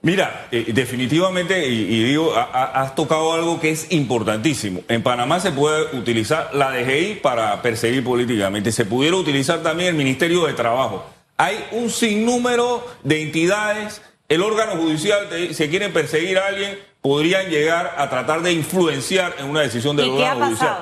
Mira, 0.00 0.46
eh, 0.52 0.66
definitivamente, 0.72 1.66
y, 1.68 2.04
digo, 2.04 2.32
has 2.34 2.94
tocado 2.94 3.32
algo 3.32 3.58
que 3.58 3.70
es 3.70 3.90
importantísimo. 3.90 4.82
En 4.88 5.02
Panamá 5.02 5.40
se 5.40 5.50
puede 5.50 5.96
utilizar 5.96 6.50
la 6.54 6.70
DGI 6.70 7.16
para 7.16 7.60
perseguir 7.62 8.04
políticamente. 8.04 8.70
Se 8.70 8.84
pudiera 8.84 9.16
utilizar 9.16 9.60
también 9.62 9.90
el 9.90 9.94
Ministerio 9.96 10.46
de 10.46 10.52
Trabajo. 10.52 11.04
Hay 11.36 11.64
un 11.72 11.90
sinnúmero 11.90 12.86
de 13.02 13.22
entidades. 13.22 14.00
El 14.28 14.42
órgano 14.42 14.80
judicial, 14.80 15.28
si 15.52 15.68
quieren 15.68 15.92
perseguir 15.92 16.38
a 16.38 16.46
alguien, 16.46 16.78
podrían 17.00 17.48
llegar 17.48 17.94
a 17.96 18.08
tratar 18.08 18.42
de 18.42 18.52
influenciar 18.52 19.34
en 19.38 19.46
una 19.46 19.62
decisión 19.62 19.96
del 19.96 20.10
órgano 20.10 20.46
judicial. 20.46 20.78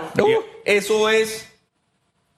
Eso 0.67 1.09
es 1.09 1.49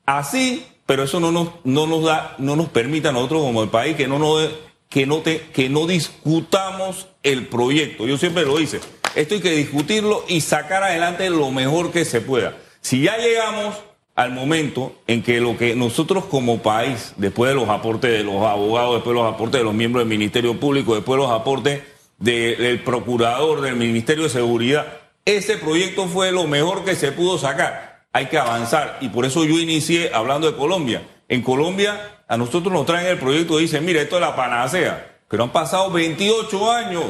así, 0.07 0.65
pero 0.87 1.03
eso 1.03 1.19
no 1.19 1.33
nos, 1.33 1.49
no 1.65 1.87
nos 1.89 2.05
da, 2.05 2.37
no 2.39 2.55
nos 2.55 2.69
permite 2.69 3.09
a 3.09 3.13
nosotros 3.13 3.43
como 3.43 3.65
el 3.65 3.69
país 3.69 3.97
que 3.97 4.07
no 4.07 4.19
nos 4.19 4.49
que 4.89 5.07
no 5.07 5.19
te, 5.19 5.41
que 5.53 5.69
no 5.69 5.87
discutamos 5.87 7.09
el 7.23 7.47
proyecto. 7.47 8.07
Yo 8.07 8.17
siempre 8.17 8.45
lo 8.45 8.59
hice. 8.61 8.81
Esto 9.15 9.35
hay 9.35 9.41
que 9.41 9.51
discutirlo 9.51 10.25
y 10.29 10.41
sacar 10.41 10.83
adelante 10.83 11.29
lo 11.31 11.51
mejor 11.51 11.91
que 11.91 12.05
se 12.05 12.21
pueda. 12.21 12.57
Si 12.81 13.03
ya 13.03 13.17
llegamos 13.19 13.75
al 14.15 14.33
momento 14.33 15.01
en 15.07 15.23
que 15.23 15.41
lo 15.41 15.57
que 15.57 15.77
nosotros 15.77 16.25
como 16.25 16.59
país, 16.59 17.15
después 17.17 17.51
de 17.51 17.55
los 17.55 17.69
aportes 17.69 18.11
de 18.11 18.25
los 18.25 18.43
abogados, 18.43 18.95
después 18.95 19.15
de 19.15 19.23
los 19.23 19.33
aportes 19.33 19.61
de 19.61 19.65
los 19.65 19.75
miembros 19.75 20.03
del 20.03 20.09
Ministerio 20.09 20.59
Público, 20.59 20.95
después 20.95 21.19
de 21.19 21.25
los 21.25 21.33
aportes 21.33 21.83
del 22.19 22.83
procurador, 22.83 23.61
del 23.61 23.77
Ministerio 23.77 24.25
de 24.25 24.31
Seguridad, 24.31 24.87
ese 25.25 25.57
proyecto 25.57 26.07
fue 26.09 26.33
lo 26.33 26.47
mejor 26.47 26.85
que 26.85 26.97
se 26.97 27.13
pudo 27.13 27.39
sacar. 27.39 28.07
Hay 28.13 28.27
que 28.27 28.39
avanzar 28.39 28.99
y 29.01 29.09
por 29.11 29.25
eso 29.25 29.45
yo 29.45 29.59
inicié 29.59 30.11
hablando 30.13 30.51
de 30.51 30.57
Colombia. 30.57 31.03
En 31.29 31.43
Colombia 31.43 32.18
a 32.29 32.37
nosotros 32.37 32.73
nos 32.73 32.87
traen 32.87 33.07
el 33.07 33.19
proyecto 33.19 33.59
y 33.59 33.63
dicen, 33.63 33.85
mira, 33.85 34.03
esto 34.03 34.17
es 34.17 34.21
la 34.21 34.37
panacea, 34.37 35.19
pero 35.29 35.43
han 35.43 35.51
pasado 35.51 35.91
28 35.91 36.71
años 36.71 37.05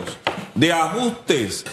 de 0.54 0.72
ajustes. 0.72 1.64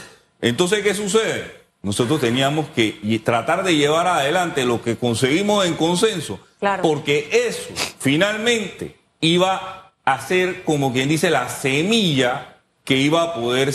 Entonces, 0.41 0.83
¿qué 0.83 0.93
sucede? 0.93 1.63
Nosotros 1.81 2.19
teníamos 2.19 2.67
que 2.69 3.21
tratar 3.23 3.63
de 3.63 3.75
llevar 3.75 4.07
adelante 4.07 4.65
lo 4.65 4.81
que 4.81 4.97
conseguimos 4.97 5.65
en 5.65 5.75
consenso, 5.75 6.39
porque 6.81 7.29
eso 7.47 7.69
finalmente 7.99 8.97
iba 9.21 9.93
a 10.03 10.21
ser, 10.21 10.63
como 10.63 10.91
quien 10.91 11.07
dice, 11.09 11.29
la 11.29 11.47
semilla 11.47 12.57
que 12.83 12.97
iba 12.97 13.21
a 13.21 13.33
poder 13.35 13.71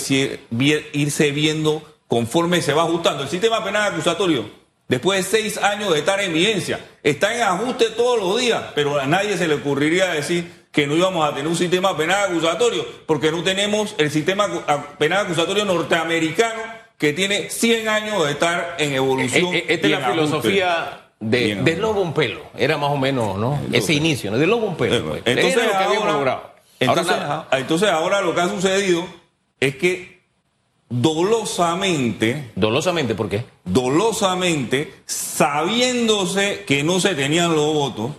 irse 0.93 1.31
viendo 1.31 1.83
conforme 2.09 2.63
se 2.63 2.73
va 2.73 2.83
ajustando. 2.83 3.23
El 3.23 3.29
sistema 3.29 3.63
penal 3.63 3.93
acusatorio 3.93 4.60
después 4.91 5.25
de 5.31 5.39
seis 5.39 5.57
años 5.57 5.93
de 5.93 6.01
estar 6.01 6.21
en 6.21 6.33
evidencia. 6.33 6.81
Está 7.03 7.35
en 7.35 7.43
ajuste 7.43 7.87
todos 7.91 8.19
los 8.19 8.39
días, 8.39 8.61
pero 8.75 8.99
a 8.99 9.07
nadie 9.07 9.39
se 9.39 9.47
le 9.47 9.55
ocurriría 9.55 10.09
decir 10.09 10.51
que 10.73 10.87
no 10.87 10.97
íbamos 10.97 11.27
a 11.27 11.31
tener 11.31 11.47
un 11.47 11.57
sistema 11.57 11.97
penal 11.97 12.31
acusatorio, 12.31 12.85
porque 13.07 13.31
no 13.31 13.43
tenemos 13.43 13.95
el 13.99 14.11
sistema 14.11 14.47
penal 14.99 15.27
acusatorio 15.27 15.65
norteamericano 15.65 16.61
que 16.99 17.13
tiene 17.13 17.51
100 17.51 17.89
años 17.89 18.25
de 18.25 18.33
estar 18.33 18.77
en 18.79 18.93
evolución. 18.93 19.55
Eh, 19.55 19.59
eh, 19.59 19.65
esta 19.69 19.87
es 19.87 19.93
la 19.93 20.11
filosofía 20.11 21.11
de, 21.21 21.55
de 21.55 21.77
Lobo 21.77 22.03
un 22.03 22.13
pelo, 22.13 22.43
era 22.57 22.77
más 22.77 22.91
o 22.91 22.97
menos, 22.97 23.39
¿no? 23.39 23.61
Ese 23.73 23.95
inicio, 23.95 24.31
¿no? 24.33 24.39
De 24.39 24.47
Lobo 24.47 24.67
un 24.67 24.77
pelo. 24.77 25.09
Pues. 25.09 25.23
Entonces, 25.25 25.63
ahora, 25.73 26.55
entonces 27.53 27.89
ahora 27.89 28.21
lo 28.23 28.35
que 28.35 28.41
ha 28.41 28.49
sucedido 28.49 29.07
es 29.61 29.77
que 29.77 30.20
dolosamente. 30.91 32.51
¿Dolosamente 32.55 33.15
por 33.15 33.31
qué? 33.31 33.47
Dolosamente, 33.65 35.03
sabiéndose 35.07 36.65
que 36.67 36.83
no 36.83 37.01
se 37.01 37.15
tenían 37.15 37.55
los 37.55 37.73
votos, 37.73 38.11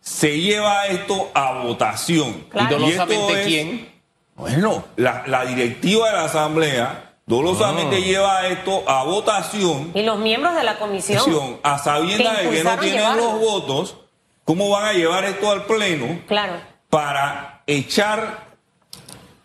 se 0.00 0.40
lleva 0.40 0.86
esto 0.86 1.30
a 1.34 1.62
votación. 1.62 2.46
¿Y 2.52 2.66
dolosamente 2.66 3.44
quién? 3.44 3.90
Bueno, 4.34 4.84
la, 4.96 5.44
directiva 5.44 6.08
de 6.08 6.16
la 6.16 6.24
Asamblea 6.24 7.14
dolosamente 7.26 7.96
ah. 7.96 8.00
lleva 8.00 8.48
esto 8.48 8.82
a 8.88 9.04
votación. 9.04 9.92
Y 9.94 10.02
los 10.02 10.18
miembros 10.18 10.54
de 10.56 10.64
la 10.64 10.78
comisión. 10.78 11.60
A 11.62 11.78
sabiendas 11.78 12.38
de 12.42 12.50
que 12.50 12.64
no 12.64 12.78
tienen 12.78 13.16
los 13.16 13.38
votos, 13.38 13.96
¿cómo 14.44 14.70
van 14.70 14.86
a 14.86 14.92
llevar 14.94 15.24
esto 15.24 15.50
al 15.50 15.66
Pleno? 15.66 16.22
Claro. 16.26 16.54
Para 16.88 17.62
echar 17.66 18.49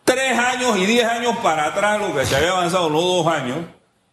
tres 0.05 0.37
años 0.37 0.77
y 0.77 0.85
diez 0.85 1.03
años 1.03 1.35
para 1.43 1.65
atrás 1.65 1.99
lo 1.99 2.15
que 2.15 2.25
se 2.25 2.37
había 2.37 2.51
avanzado, 2.51 2.89
no 2.89 3.01
dos 3.01 3.27
años, 3.27 3.57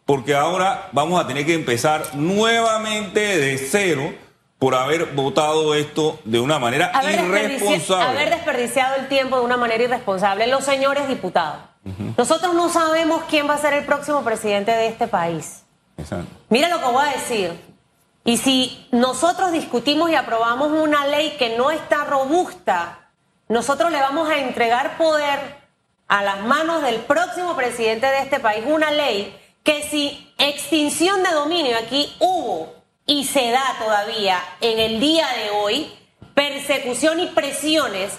porque 0.05 0.35
ahora 0.35 0.89
vamos 0.91 1.23
a 1.23 1.25
tener 1.25 1.45
que 1.45 1.53
empezar 1.53 2.15
nuevamente 2.15 3.37
de 3.37 3.57
cero 3.57 4.13
por 4.59 4.75
haber 4.75 5.13
votado 5.13 5.75
esto 5.75 6.19
de 6.25 6.39
una 6.39 6.57
manera 6.57 6.91
irresponsable. 7.03 8.05
haber 8.05 8.29
desperdiciado 8.29 8.95
el 8.95 9.07
tiempo 9.07 9.37
de 9.37 9.45
una 9.45 9.57
manera 9.57 9.83
irresponsable. 9.83 10.47
Los 10.47 10.63
señores 10.65 11.07
diputados, 11.07 11.61
nosotros 12.17 12.53
no 12.53 12.69
sabemos 12.69 13.23
quién 13.29 13.47
va 13.47 13.55
a 13.55 13.57
ser 13.57 13.73
el 13.73 13.85
próximo 13.85 14.23
presidente 14.23 14.71
de 14.71 14.87
este 14.87 15.07
país. 15.07 15.63
Mira 16.49 16.69
lo 16.69 16.79
que 16.79 16.85
voy 16.85 17.05
a 17.07 17.11
decir. 17.11 17.73
Y 18.25 18.37
si 18.37 18.87
nosotros 18.91 19.51
discutimos 19.51 20.09
y 20.09 20.15
aprobamos 20.15 20.71
una 20.71 21.05
ley 21.07 21.35
que 21.37 21.57
no 21.57 21.71
está 21.71 22.05
robusta, 22.05 23.09
nosotros 23.49 23.91
le 23.91 23.99
vamos 23.99 24.29
a 24.29 24.37
entregar 24.37 24.97
poder 24.97 25.62
a 26.13 26.21
las 26.21 26.41
manos 26.41 26.83
del 26.83 26.97
próximo 26.97 27.55
presidente 27.55 28.05
de 28.05 28.19
este 28.19 28.39
país 28.39 28.63
una 28.67 28.91
ley 28.91 29.35
que 29.63 29.81
si 29.81 30.31
extinción 30.37 31.23
de 31.23 31.31
dominio 31.31 31.75
aquí 31.75 32.13
hubo 32.19 32.71
y 33.07 33.23
se 33.23 33.49
da 33.49 33.63
todavía 33.79 34.39
en 34.61 34.77
el 34.77 34.99
día 34.99 35.25
de 35.29 35.49
hoy, 35.49 35.91
persecución 36.35 37.19
y 37.19 37.25
presiones 37.25 38.13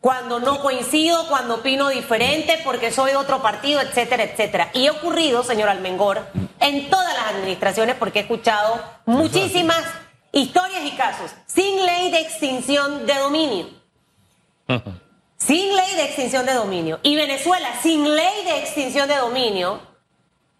cuando 0.00 0.40
no 0.40 0.62
coincido, 0.62 1.28
cuando 1.28 1.56
opino 1.56 1.90
diferente, 1.90 2.62
porque 2.64 2.90
soy 2.90 3.10
de 3.10 3.18
otro 3.18 3.42
partido, 3.42 3.82
etcétera, 3.82 4.22
etcétera. 4.22 4.70
Y 4.72 4.86
ha 4.86 4.92
ocurrido, 4.92 5.44
señor 5.44 5.68
Almengor, 5.68 6.26
en 6.60 6.88
todas 6.88 7.12
las 7.12 7.26
administraciones, 7.34 7.96
porque 7.96 8.20
he 8.20 8.22
escuchado 8.22 8.82
muchísimas 9.04 9.84
historias 10.32 10.82
y 10.82 10.92
casos, 10.92 11.30
sin 11.44 11.84
ley 11.84 12.10
de 12.10 12.20
extinción 12.20 13.04
de 13.04 13.14
dominio 13.18 13.66
sin 15.46 15.76
ley 15.76 15.94
de 15.96 16.04
extinción 16.04 16.46
de 16.46 16.54
dominio, 16.54 17.00
y 17.02 17.16
Venezuela 17.16 17.68
sin 17.82 18.14
ley 18.14 18.44
de 18.44 18.58
extinción 18.58 19.08
de 19.08 19.16
dominio, 19.16 19.80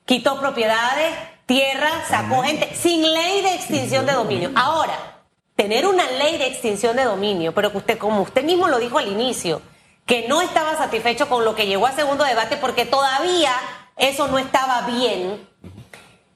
quitó 0.04 0.38
propiedades, 0.40 1.14
tierra, 1.46 2.04
sacó 2.08 2.42
gente, 2.42 2.74
sin 2.74 3.02
ley 3.02 3.40
de 3.42 3.54
extinción 3.54 4.04
de 4.04 4.12
dominio. 4.12 4.50
Ahora, 4.54 5.22
tener 5.56 5.86
una 5.86 6.10
ley 6.10 6.36
de 6.36 6.46
extinción 6.46 6.96
de 6.96 7.04
dominio, 7.04 7.54
pero 7.54 7.70
que 7.70 7.78
usted, 7.78 7.98
como 7.98 8.22
usted 8.22 8.44
mismo 8.44 8.68
lo 8.68 8.78
dijo 8.78 8.98
al 8.98 9.08
inicio, 9.08 9.62
que 10.04 10.28
no 10.28 10.42
estaba 10.42 10.76
satisfecho 10.76 11.28
con 11.28 11.44
lo 11.44 11.54
que 11.54 11.66
llegó 11.66 11.86
a 11.86 11.92
segundo 11.92 12.24
debate 12.24 12.58
porque 12.58 12.84
todavía 12.84 13.52
eso 13.96 14.28
no 14.28 14.38
estaba 14.38 14.82
bien, 14.82 15.48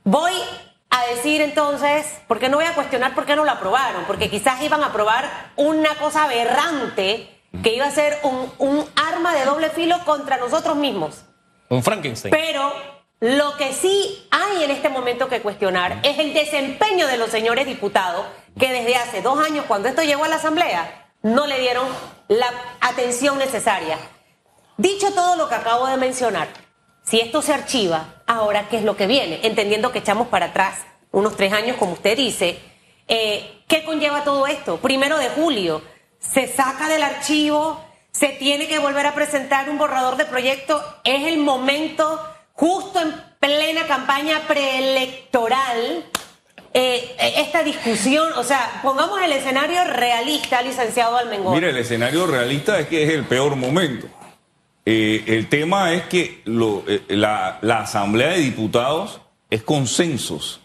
voy 0.05 0.33
a 0.88 1.05
decir 1.14 1.43
entonces, 1.43 2.07
porque 2.28 2.49
no 2.49 2.57
voy 2.57 2.64
a 2.64 2.75
cuestionar 2.75 3.14
por 3.14 3.26
qué 3.26 3.37
no 3.37 3.45
lo 3.45 3.50
aprobaron, 3.50 4.05
porque 4.07 4.31
quizás 4.31 4.62
iban 4.62 4.83
a 4.83 4.87
aprobar 4.87 5.52
una 5.57 5.97
cosa 5.97 6.25
aberrante 6.25 7.38
que 7.62 7.75
iba 7.75 7.87
a 7.87 7.90
ser 7.90 8.19
un, 8.23 8.85
arma 8.95 9.35
de 9.35 9.45
doble 9.45 9.71
filo 9.71 9.97
contra 10.05 10.37
nosotros 10.37 10.76
mismos. 10.76 11.25
Un 11.69 11.83
Frankenstein. 11.83 12.31
Pero 12.31 12.73
lo 13.21 13.57
que 13.57 13.73
sí 13.73 14.26
hay 14.31 14.64
en 14.64 14.71
este 14.71 14.88
momento 14.88 15.28
que 15.28 15.40
cuestionar 15.40 16.00
es 16.02 16.19
el 16.19 16.35
desempeño 16.35 17.07
de 17.07 17.17
los 17.17 17.31
señores 17.31 17.67
diputados 17.67 18.26
que 18.59 18.73
desde 18.73 18.97
hace 18.97 19.23
dos 19.23 19.38
años, 19.45 19.64
cuando 19.67 19.88
esto 19.88 20.02
llegó 20.02 20.25
a 20.25 20.28
la 20.28 20.37
Asamblea, 20.37 21.11
no 21.23 21.47
le 21.47 21.59
dieron 21.59 21.87
la 22.28 22.47
atención 22.81 23.38
necesaria. 23.38 23.99
Dicho 24.76 25.12
todo 25.12 25.37
lo 25.37 25.49
que 25.49 25.57
acabo 25.57 25.87
de 25.87 25.97
mencionar, 25.97 26.49
si 27.02 27.21
esto 27.21 27.43
se 27.43 27.55
archiva, 27.55 28.23
ahora, 28.26 28.69
¿qué 28.69 28.76
es 28.76 28.85
lo 28.85 28.97
que 28.97 29.07
viene? 29.07 29.40
Entendiendo 29.43 29.90
que 29.90 30.00
echamos 30.00 30.28
para 30.28 30.47
atrás 30.47 30.85
unos 31.11 31.37
tres 31.37 31.52
años, 31.52 31.76
como 31.76 31.95
usted 31.95 32.17
dice, 32.17 32.59
eh, 33.09 33.62
¿qué 33.67 33.83
conlleva 33.85 34.25
todo 34.25 34.47
esto? 34.47 34.76
Primero 34.76 35.19
de 35.19 35.31
julio 35.31 35.83
se 36.19 36.47
saca 36.49 36.89
del 36.89 37.03
archivo, 37.03 37.85
se 38.11 38.29
tiene 38.31 38.67
que 38.67 38.79
volver 38.79 39.07
a 39.07 39.15
presentar 39.15 39.71
un 39.71 39.79
borrador 39.79 40.17
de 40.17 40.25
proyecto, 40.25 40.83
es 41.05 41.27
el 41.27 41.39
momento 41.39 42.21
justo 42.53 43.01
en 43.01 43.15
plena 43.41 43.87
campaña 43.87 44.41
preelectoral. 44.49 46.05
Eh, 46.75 47.17
esta 47.37 47.63
discusión, 47.63 48.33
o 48.37 48.45
sea, 48.45 48.81
pongamos 48.83 49.21
el 49.23 49.33
escenario 49.33 49.85
realista, 49.85 50.61
licenciado 50.63 51.17
Almengor. 51.17 51.55
Mire, 51.55 51.71
el 51.71 51.79
escenario 51.79 52.27
realista 52.27 52.79
es 52.79 52.89
que 52.89 53.05
es 53.05 53.11
el 53.11 53.25
peor 53.25 53.57
momento. 53.57 54.07
Eh, 54.85 55.25
el 55.27 55.49
tema 55.49 55.93
es 55.93 56.05
que 56.05 56.43
eh, 56.45 57.03
la, 57.09 57.59
la, 57.63 57.81
Asamblea 57.81 58.31
de 58.31 58.41
Diputados 58.41 59.21
es 59.51 59.63
consensos 59.63 60.61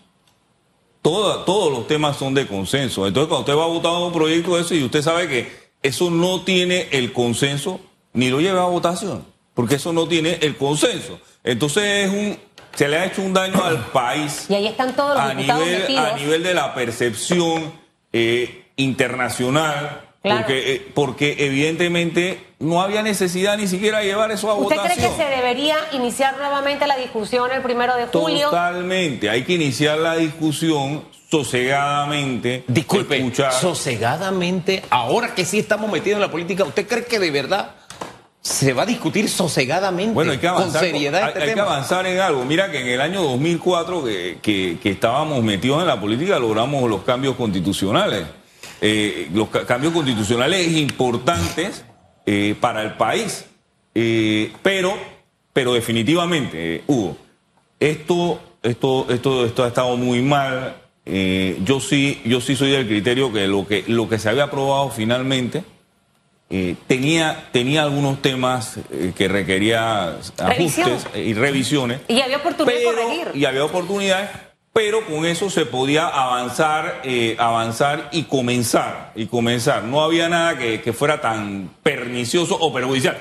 todos 1.04 1.72
los 1.72 1.86
temas 1.86 2.18
son 2.18 2.34
de 2.34 2.48
consenso. 2.48 3.06
Entonces, 3.06 3.28
cuando 3.28 3.42
usted 3.42 3.56
va 3.56 3.66
a 3.66 3.68
votar 3.68 3.92
un 4.02 4.14
proyecto 4.14 4.56
de 4.56 4.62
eso 4.62 4.74
y 4.74 4.84
usted 4.84 5.02
sabe 5.02 5.28
que 5.28 5.52
eso 5.84 6.10
no 6.10 6.42
tiene 6.42 6.88
el 6.92 7.12
consenso, 7.12 7.80
ni 8.14 8.30
lo 8.30 8.40
lleva 8.40 8.64
a 8.64 8.68
votación, 8.68 9.26
porque 9.54 9.76
eso 9.76 9.92
no 9.92 10.08
tiene 10.08 10.40
el 10.42 10.56
consenso. 10.56 11.20
Entonces, 11.44 12.08
es 12.08 12.10
un, 12.10 12.38
se 12.74 12.88
le 12.88 12.98
ha 12.98 13.06
hecho 13.06 13.22
un 13.22 13.34
daño 13.34 13.62
al 13.64 13.86
país. 13.92 14.46
Y 14.50 14.56
ahí 14.56 14.68
están 14.68 14.96
todos 14.96 15.16
los 15.16 15.20
a 15.20 15.34
nivel, 15.34 15.98
A 15.98 16.16
nivel 16.16 16.42
de 16.42 16.54
la 16.54 16.74
percepción 16.74 17.74
eh, 18.14 18.66
internacional 18.78 20.12
porque, 20.24 20.75
eh, 20.75 20.92
porque 20.94 21.36
evidentemente 21.39 22.39
no 22.60 22.82
había 22.82 23.03
necesidad 23.03 23.58
ni 23.58 23.68
siquiera 23.68 24.00
de 24.00 24.06
llevar 24.06 24.32
eso 24.32 24.50
a 24.50 24.53
votación. 24.53 24.86
¿Usted 24.86 24.96
cree 24.96 25.10
que 25.10 25.15
se 25.15 25.30
debería 25.30 25.75
iniciar 25.92 26.38
nuevamente 26.38 26.88
la 26.88 26.96
discusión 26.96 27.51
el 27.51 27.62
primero 27.62 27.96
de 27.98 28.08
julio? 28.08 28.50
Totalmente, 28.50 29.30
hay 29.30 29.44
que 29.44 29.53
iniciar 29.53 29.98
la 29.98 30.15
discusión 30.15 31.03
sosegadamente. 31.30 32.63
Disculpe, 32.68 33.34
sosegadamente, 33.60 34.84
ahora 34.89 35.36
que 35.36 35.44
sí 35.44 35.60
estamos 35.60 35.92
metidos 35.92 36.15
en 36.15 36.22
la 36.22 36.32
política, 36.32 36.63
¿usted 36.63 36.88
cree 36.88 37.03
que 37.03 37.20
de 37.20 37.32
verdad 37.32 37.72
se 38.39 38.74
va 38.74 38.84
a 38.84 38.86
discutir 38.86 39.30
sosegadamente, 39.30 40.13
bueno, 40.13 40.34
hay 40.34 40.38
que 40.38 40.48
avanzar, 40.48 40.82
con 40.82 40.92
seriedad 40.92 41.30
este 41.30 41.44
hay, 41.44 41.53
que 41.53 41.60
avanzar 41.62 42.06
en 42.06 42.20
algo. 42.20 42.44
Mira 42.44 42.70
que 42.72 42.82
en 42.82 42.88
el 42.88 43.00
año 43.00 43.24
2004 43.24 44.03
que, 44.03 44.39
que, 44.42 44.80
que 44.84 44.89
estábamos 44.89 45.42
metidos 45.44 45.80
en 45.80 45.88
la 45.88 46.00
política 46.00 46.39
logramos 46.39 46.89
los 46.89 47.03
cambios 47.03 47.38
constitucionales 47.38 48.25
eh, 48.86 49.30
los 49.34 49.48
ca- 49.48 49.66
cambios 49.66 49.94
constitucionales 49.94 50.68
importantes 50.74 51.86
eh, 52.25 52.54
para 52.60 52.82
el 52.84 52.94
país. 52.96 53.46
Eh, 53.96 54.52
pero, 54.62 54.94
pero 55.54 55.74
definitivamente, 55.74 56.84
Hugo, 56.88 57.16
esto, 57.80 58.42
esto, 58.62 59.08
esto, 59.10 59.46
esto 59.46 59.63
ha 59.63 59.68
estado 59.70 59.96
muy 59.96 60.22
mal. 60.22 60.75
Yo 61.06 61.80
sí, 61.80 62.22
yo 62.25 62.42
sí 62.42 62.56
soy 62.58 62.72
del 62.72 62.88
criterio 62.88 63.32
que 63.32 63.48
lo 63.48 63.66
que, 63.68 63.84
lo 63.88 64.08
que 64.10 64.20
se 64.20 64.30
había 64.30 64.44
aprobado 64.46 64.90
finalmente 64.90 65.63
tenía, 66.88 67.50
tenía 67.52 67.84
algunos 67.84 68.22
temas 68.22 68.80
que 69.16 69.28
requería 69.28 70.18
Revisión. 70.38 70.90
ajustes 70.92 71.22
y 71.25 71.34
revisiones. 71.34 72.00
Y 72.08 72.22
había 72.22 72.38
oportunidad 72.38 72.78
de 72.78 72.84
corregir. 72.86 73.28
Y 73.34 73.46
había 73.46 73.66
oportunidades, 73.66 74.30
pero 74.74 75.06
con 75.06 75.25
eso 75.25 75.51
se 75.51 75.68
podía 75.68 76.08
avanzar, 76.08 77.01
eh, 77.03 77.36
avanzar 77.38 78.10
y 78.12 78.24
comenzar, 78.24 79.12
y 79.15 79.27
comenzar. 79.27 79.84
No 79.84 80.03
había 80.03 80.27
nada 80.30 80.58
que, 80.58 80.94
fuera 80.94 81.22
tan 81.22 81.70
pernicioso 81.84 82.58
o 82.60 82.74
perjudicial. 82.74 83.15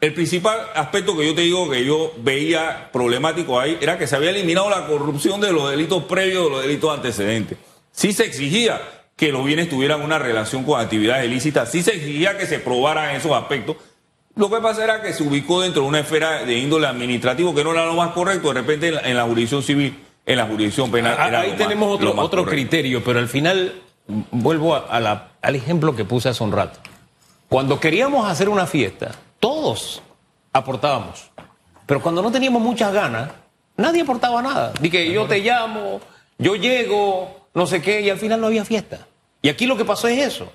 El 0.00 0.12
principal 0.12 0.58
aspecto 0.74 1.16
que 1.16 1.26
yo 1.26 1.34
te 1.34 1.40
digo 1.40 1.68
que 1.70 1.84
yo 1.84 2.12
veía 2.18 2.90
problemático 2.92 3.58
ahí 3.58 3.78
era 3.80 3.98
que 3.98 4.06
se 4.06 4.14
había 4.14 4.30
eliminado 4.30 4.68
la 4.68 4.86
corrupción 4.86 5.40
de 5.40 5.50
los 5.50 5.70
delitos 5.70 6.04
previos, 6.04 6.44
de 6.44 6.50
los 6.50 6.62
delitos 6.62 6.94
antecedentes. 6.94 7.58
Sí 7.90 8.12
se 8.12 8.26
exigía 8.26 8.80
que 9.16 9.32
los 9.32 9.44
bienes 9.44 9.68
tuvieran 9.68 10.02
una 10.02 10.18
relación 10.18 10.62
con 10.62 10.78
actividades 10.78 11.26
ilícitas, 11.26 11.72
sí 11.72 11.82
se 11.82 11.94
exigía 11.96 12.38
que 12.38 12.46
se 12.46 12.60
probaran 12.60 13.16
esos 13.16 13.32
aspectos, 13.32 13.76
lo 14.36 14.48
que 14.48 14.58
pasa 14.58 14.84
era 14.84 15.02
que 15.02 15.12
se 15.12 15.24
ubicó 15.24 15.62
dentro 15.62 15.82
de 15.82 15.88
una 15.88 15.98
esfera 15.98 16.44
de 16.44 16.56
índole 16.56 16.86
administrativo 16.86 17.52
que 17.52 17.64
no 17.64 17.72
era 17.72 17.86
lo 17.86 17.94
más 17.94 18.12
correcto, 18.12 18.48
de 18.48 18.60
repente 18.60 18.88
en 19.02 19.16
la 19.16 19.24
jurisdicción 19.24 19.64
civil, 19.64 19.96
en 20.28 20.36
la 20.36 20.44
jurisdicción 20.46 20.90
penal. 20.90 21.16
Ah, 21.18 21.28
era 21.28 21.40
Ahí 21.40 21.48
más- 21.50 21.58
tenemos 21.58 21.94
otro, 21.94 22.10
otro 22.10 22.20
correcto. 22.44 22.50
criterio, 22.50 23.02
pero 23.02 23.18
al 23.18 23.28
final 23.28 23.74
vuelvo 24.30 24.74
a- 24.76 24.86
a 24.88 25.00
la- 25.00 25.28
al 25.42 25.56
ejemplo 25.56 25.96
que 25.96 26.04
puse 26.04 26.28
hace 26.28 26.44
un 26.44 26.52
rato. 26.52 26.78
Cuando 27.48 27.80
queríamos 27.80 28.28
hacer 28.30 28.48
una 28.48 28.66
fiesta, 28.66 29.12
todos 29.40 30.02
aportábamos. 30.52 31.30
Pero 31.86 32.02
cuando 32.02 32.20
no 32.22 32.30
teníamos 32.30 32.60
muchas 32.62 32.92
ganas, 32.92 33.30
nadie 33.76 34.02
aportaba 34.02 34.42
nada. 34.42 34.72
Dije, 34.80 35.10
yo 35.10 35.26
te 35.26 35.38
llamo, 35.40 36.00
yo 36.36 36.56
llego, 36.56 37.46
no 37.54 37.66
sé 37.66 37.80
qué, 37.80 38.02
y 38.02 38.10
al 38.10 38.18
final 38.18 38.40
no 38.40 38.48
había 38.48 38.64
fiesta. 38.64 39.06
Y 39.40 39.48
aquí 39.48 39.64
lo 39.66 39.76
que 39.76 39.84
pasó 39.86 40.08
es 40.08 40.18
eso. 40.18 40.52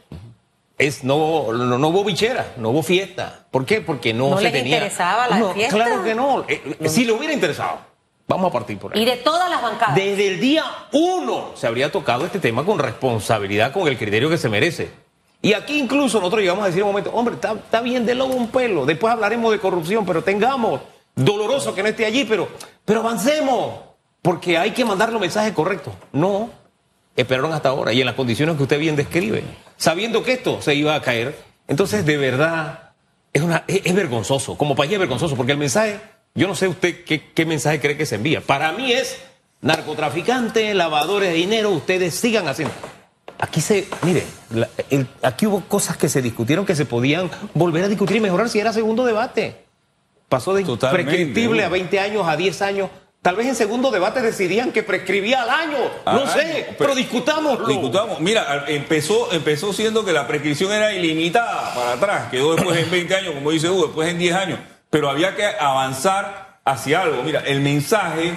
Es, 0.78 1.04
no, 1.04 1.52
no, 1.54 1.78
no 1.78 1.88
hubo 1.88 2.04
bichera, 2.04 2.54
no 2.58 2.70
hubo 2.70 2.84
fiesta. 2.84 3.46
¿Por 3.50 3.66
qué? 3.66 3.82
Porque 3.82 4.14
no, 4.14 4.30
¿No 4.32 4.38
se 4.38 4.44
les 4.44 4.54
tenía. 4.54 4.76
interesaba 4.78 5.28
la 5.30 5.40
No, 5.40 5.54
fiesta? 5.54 5.76
Claro 5.76 6.04
que 6.04 6.14
no. 6.16 6.42
Eh, 6.48 6.78
eh, 6.80 6.90
Si 6.90 7.06
le 7.06 7.14
hubiera 7.14 7.34
interesado, 7.34 7.80
vamos 8.28 8.50
a 8.50 8.54
partir 8.54 8.78
por 8.78 8.94
ahí. 8.94 9.02
Y 9.02 9.06
de 9.06 9.18
todas 9.18 9.50
las 9.50 9.62
bancadas. 9.62 9.96
Desde 9.96 10.28
el 10.28 10.40
día 10.40 10.64
uno 10.92 11.52
se 11.56 11.68
habría 11.68 11.92
tocado 11.92 12.26
este 12.26 12.40
tema 12.40 12.66
con 12.66 12.80
responsabilidad, 12.80 13.72
con 13.72 13.88
el 13.88 13.98
criterio 13.98 14.30
que 14.30 14.38
se 14.38 14.50
merece. 14.50 14.92
Y 15.42 15.54
aquí 15.54 15.78
incluso 15.78 16.20
nosotros 16.20 16.42
llegamos 16.42 16.64
a 16.64 16.68
decir 16.68 16.84
un 16.84 16.90
momento, 16.90 17.12
hombre, 17.12 17.36
está, 17.36 17.52
está 17.52 17.82
bien 17.82 18.06
de 18.06 18.16
lobo 18.16 18.34
un 18.34 18.48
pelo, 18.48 18.86
después 18.86 19.12
hablaremos 19.12 19.52
de 19.52 19.60
corrupción, 19.60 20.06
pero 20.06 20.24
tengamos, 20.24 20.80
doloroso 21.16 21.76
que 21.76 21.84
no 21.84 21.90
esté 21.90 22.06
allí, 22.06 22.24
pero, 22.24 22.48
pero 22.86 23.02
avancemos, 23.02 23.76
porque 24.22 24.58
hay 24.58 24.72
que 24.72 24.86
mandar 24.86 25.12
los 25.12 25.20
mensajes 25.20 25.52
correctos. 25.52 25.94
No, 26.14 26.50
esperaron 27.16 27.52
hasta 27.52 27.68
ahora 27.68 27.92
y 27.92 28.00
en 28.00 28.06
las 28.06 28.16
condiciones 28.16 28.56
que 28.56 28.64
usted 28.64 28.80
bien 28.80 28.96
describe, 28.96 29.44
sabiendo 29.76 30.24
que 30.24 30.32
esto 30.32 30.62
se 30.62 30.76
iba 30.76 30.96
a 30.96 31.02
caer. 31.02 31.38
Entonces, 31.68 32.06
de 32.06 32.16
verdad, 32.16 32.92
es, 33.34 33.42
una, 33.42 33.66
es, 33.68 33.82
es 33.84 33.94
vergonzoso, 33.94 34.58
como 34.58 34.76
país 34.76 34.94
es 34.94 35.00
vergonzoso, 35.00 35.36
porque 35.36 35.52
el 35.52 35.58
mensaje, 35.58 36.00
yo 36.36 36.48
no 36.48 36.56
sé 36.56 36.68
usted 36.68 37.04
qué, 37.06 37.32
qué 37.34 37.46
mensaje 37.46 37.80
cree 37.80 37.98
que 37.98 38.06
se 38.06 38.16
envía. 38.16 38.42
Para 38.42 38.72
mí 38.72 38.92
es 38.92 39.18
narcotraficantes, 39.62 40.76
lavadores 40.76 41.30
de 41.30 41.36
dinero, 41.36 41.70
ustedes 41.72 42.16
sigan 42.16 42.48
haciendo. 42.48 42.74
Aquí 43.40 43.62
se, 43.62 43.88
mire, 44.04 44.24
la- 44.52 44.70
el- 44.90 45.08
aquí 45.22 45.46
hubo 45.46 45.62
cosas 45.62 45.98
que 45.98 46.08
se 46.10 46.22
discutieron 46.22 46.66
que 46.66 46.76
se 46.76 46.86
podían 46.86 47.30
volver 47.54 47.84
a 47.84 47.88
discutir 47.88 48.18
y 48.18 48.20
mejorar 48.22 48.50
si 48.50 48.60
era 48.60 48.72
segundo 48.72 49.06
debate. 49.06 49.64
Pasó 50.30 50.54
de 50.54 50.64
prescriptible 50.64 51.64
a 51.64 51.70
20 51.70 52.00
años, 52.00 52.28
a 52.28 52.36
10 52.38 52.62
años. 52.62 52.90
Tal 53.22 53.36
vez 53.36 53.48
en 53.48 53.56
segundo 53.56 53.92
debate 53.92 54.22
decidían 54.22 54.72
que 54.72 54.84
prescribía 54.84 55.44
al 55.44 55.50
año. 55.50 55.78
no 56.06 56.28
sé, 56.28 56.66
pero, 56.66 56.78
pero- 56.78 56.96
discutámoslo. 56.96 57.68
Discutamos. 57.68 58.20
Mira, 58.20 58.66
empezó, 58.68 59.32
empezó 59.34 59.72
siendo 59.74 60.04
que 60.04 60.12
la 60.14 60.28
prescripción 60.28 60.72
era 60.72 60.94
ilimitada 60.94 61.74
para 61.76 61.94
atrás, 61.94 62.32
quedó 62.32 62.56
después 62.56 62.78
en 62.80 62.90
20 62.92 63.16
años, 63.16 63.34
como 63.36 63.52
dice 63.52 63.70
Hugo, 63.70 63.86
después 63.88 64.10
en 64.10 64.18
10 64.20 64.36
años, 64.36 64.60
pero 64.94 65.10
había 65.10 65.36
que 65.36 65.44
avanzar 65.60 66.60
hacia 66.66 67.02
algo. 67.02 67.24
Mira, 67.24 67.40
el 67.48 67.62
mensaje 67.62 68.36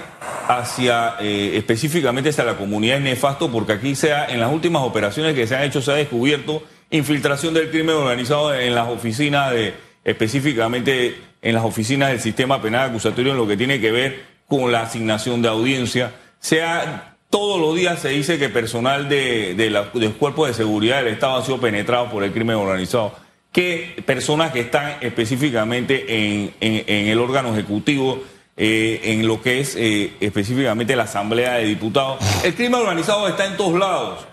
hacia 0.49 1.17
eh, 1.21 1.53
específicamente 1.59 2.31
hacia 2.31 2.45
la 2.45 2.55
comunidad 2.57 2.97
es 2.97 3.03
nefasto 3.03 3.53
porque 3.53 3.73
aquí 3.75 3.95
sea 3.95 4.25
en 4.25 4.41
las 4.41 4.51
últimas 4.51 4.81
operaciones 4.83 5.35
que 5.35 5.47
se 5.47 5.55
han 5.55 5.65
hecho 5.65 5.83
se 5.83 5.93
ha 5.93 5.97
descubierto 5.97 6.63
infiltración 6.91 7.53
del 7.53 7.69
crimen 7.71 7.97
organizado 7.97 8.55
en 8.55 8.75
las 8.75 8.89
oficinas 8.89 9.51
de 9.53 9.75
específicamente 10.03 11.21
en 11.43 11.55
las 11.55 11.65
oficinas 11.65 12.09
del 12.09 12.21
sistema 12.21 12.61
penal 12.63 12.89
acusatorio 12.89 13.33
en 13.33 13.39
lo 13.39 13.47
que 13.47 13.57
tiene 13.59 13.79
que 13.81 13.91
ver 13.93 14.25
con 14.49 14.73
la 14.73 14.81
asignación 14.83 15.43
de 15.43 15.49
audiencia. 15.49 16.13
Sea 16.41 17.17
todos 17.29 17.61
los 17.61 17.75
días 17.77 17.99
se 17.99 18.09
dice 18.09 18.39
que 18.39 18.49
personal 18.49 19.09
de, 19.11 19.55
de 19.55 19.69
la- 19.69 19.91
del 19.93 20.15
cuerpo 20.15 20.47
de 20.47 20.55
seguridad 20.55 20.99
del 21.05 21.13
Estado 21.13 21.37
ha 21.37 21.45
sido 21.45 21.61
penetrado 21.61 22.09
por 22.11 22.25
el 22.25 22.33
crimen 22.33 22.57
organizado. 22.57 23.15
Que 23.57 23.97
personas 24.05 24.53
que 24.53 24.61
están 24.61 24.99
específicamente 25.01 26.05
en, 26.09 26.53
en- 26.61 26.85
en 26.87 27.09
el 27.09 27.19
órgano 27.19 27.55
ejecutivo, 27.55 28.23
eh, 28.55 29.01
en 29.05 29.27
lo 29.27 29.41
que 29.41 29.61
es 29.61 29.77
eh, 29.77 30.13
específicamente 30.21 30.95
la 30.95 31.05
Asamblea 31.05 31.55
de 31.55 31.65
Diputados. 31.65 32.19
El 32.45 32.55
crimen 32.55 32.81
organizado 32.83 33.27
está 33.29 33.47
en 33.47 33.57
todos 33.57 33.79
lados 33.79 34.27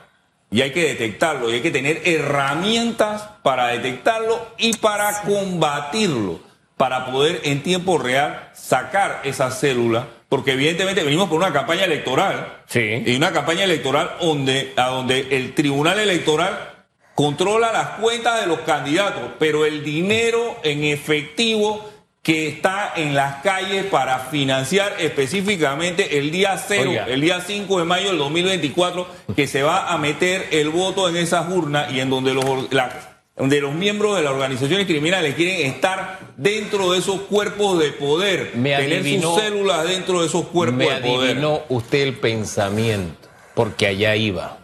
y 0.51 0.61
hay 0.61 0.71
que 0.71 0.83
detectarlo 0.83 1.49
y 1.49 1.53
hay 1.53 1.61
que 1.61 1.71
tener 1.71 2.01
herramientas 2.03 3.23
para 3.43 3.67
detectarlo 3.67 4.45
y 4.57 4.73
para 4.77 5.21
combatirlo, 5.21 6.41
para 6.75 7.05
poder 7.11 7.39
en 7.45 7.63
tiempo 7.63 7.97
real 7.97 8.49
sacar 8.53 9.21
esa 9.23 9.51
célula, 9.51 10.05
porque 10.27 10.51
evidentemente 10.51 11.01
venimos 11.03 11.29
por 11.29 11.37
una 11.37 11.53
campaña 11.53 11.85
electoral 11.85 12.57
Sí. 12.67 13.03
y 13.05 13.15
una 13.15 13.31
campaña 13.31 13.63
electoral 13.63 14.11
donde, 14.19 14.73
a 14.75 14.87
donde 14.87 15.27
el 15.31 15.53
Tribunal 15.53 15.97
Electoral 15.99 16.72
controla 17.15 17.71
las 17.71 17.87
cuentas 17.99 18.41
de 18.41 18.47
los 18.47 18.59
candidatos, 18.61 19.23
pero 19.39 19.65
el 19.65 19.83
dinero 19.83 20.57
en 20.63 20.83
efectivo 20.83 21.89
que 22.21 22.47
está 22.47 22.93
en 22.95 23.15
las 23.15 23.41
calles 23.43 23.85
para 23.85 24.17
financiar 24.19 24.95
específicamente 24.99 26.17
el 26.17 26.31
día 26.31 26.57
cero, 26.57 26.91
Oiga. 26.91 27.05
el 27.07 27.19
día 27.19 27.41
5 27.45 27.79
de 27.79 27.83
mayo 27.85 28.07
del 28.07 28.17
2024, 28.17 29.05
que 29.35 29.45
se 29.45 29.61
va 29.61 29.91
a 29.91 29.97
meter 29.97 30.47
el 30.51 30.69
voto 30.69 31.09
en 31.09 31.17
esas 31.17 31.49
urnas 31.51 31.91
y 31.91 31.99
en 31.99 32.09
donde 32.09 32.33
los, 32.33 32.45
or- 32.45 32.67
la- 32.73 33.09
donde 33.35 33.59
los 33.59 33.73
miembros 33.73 34.15
de 34.15 34.21
las 34.23 34.31
organizaciones 34.31 34.85
criminales 34.87 35.35
quieren 35.35 35.69
estar 35.69 36.19
dentro 36.37 36.93
de 36.93 36.99
esos 36.99 37.21
cuerpos 37.21 37.77
de 37.79 37.91
poder, 37.91 38.51
Me 38.55 38.73
tener 38.77 39.01
adivinó- 39.01 39.33
sus 39.33 39.41
células 39.41 39.83
dentro 39.85 40.21
de 40.21 40.27
esos 40.27 40.45
cuerpos 40.45 40.77
Me 40.77 40.89
de 40.91 41.01
poder. 41.01 41.61
usted 41.67 42.03
el 42.03 42.13
pensamiento, 42.13 43.27
porque 43.53 43.87
allá 43.87 44.15
iba. 44.15 44.59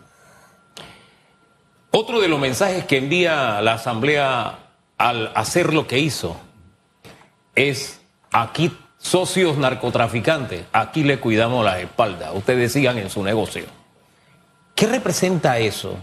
Otro 2.09 2.21
de 2.21 2.27
los 2.27 2.39
mensajes 2.39 2.85
que 2.85 2.97
envía 2.97 3.61
la 3.61 3.73
Asamblea 3.73 4.57
al 4.97 5.31
hacer 5.35 5.75
lo 5.75 5.85
que 5.85 5.99
hizo 5.99 6.35
es 7.53 8.01
aquí 8.31 8.75
socios 8.97 9.57
narcotraficantes, 9.57 10.63
aquí 10.73 11.03
le 11.03 11.19
cuidamos 11.19 11.63
las 11.63 11.77
espaldas, 11.77 12.31
ustedes 12.33 12.73
sigan 12.73 12.97
en 12.97 13.11
su 13.11 13.21
negocio. 13.21 13.65
¿Qué 14.73 14.87
representa 14.87 15.59
eso? 15.59 15.99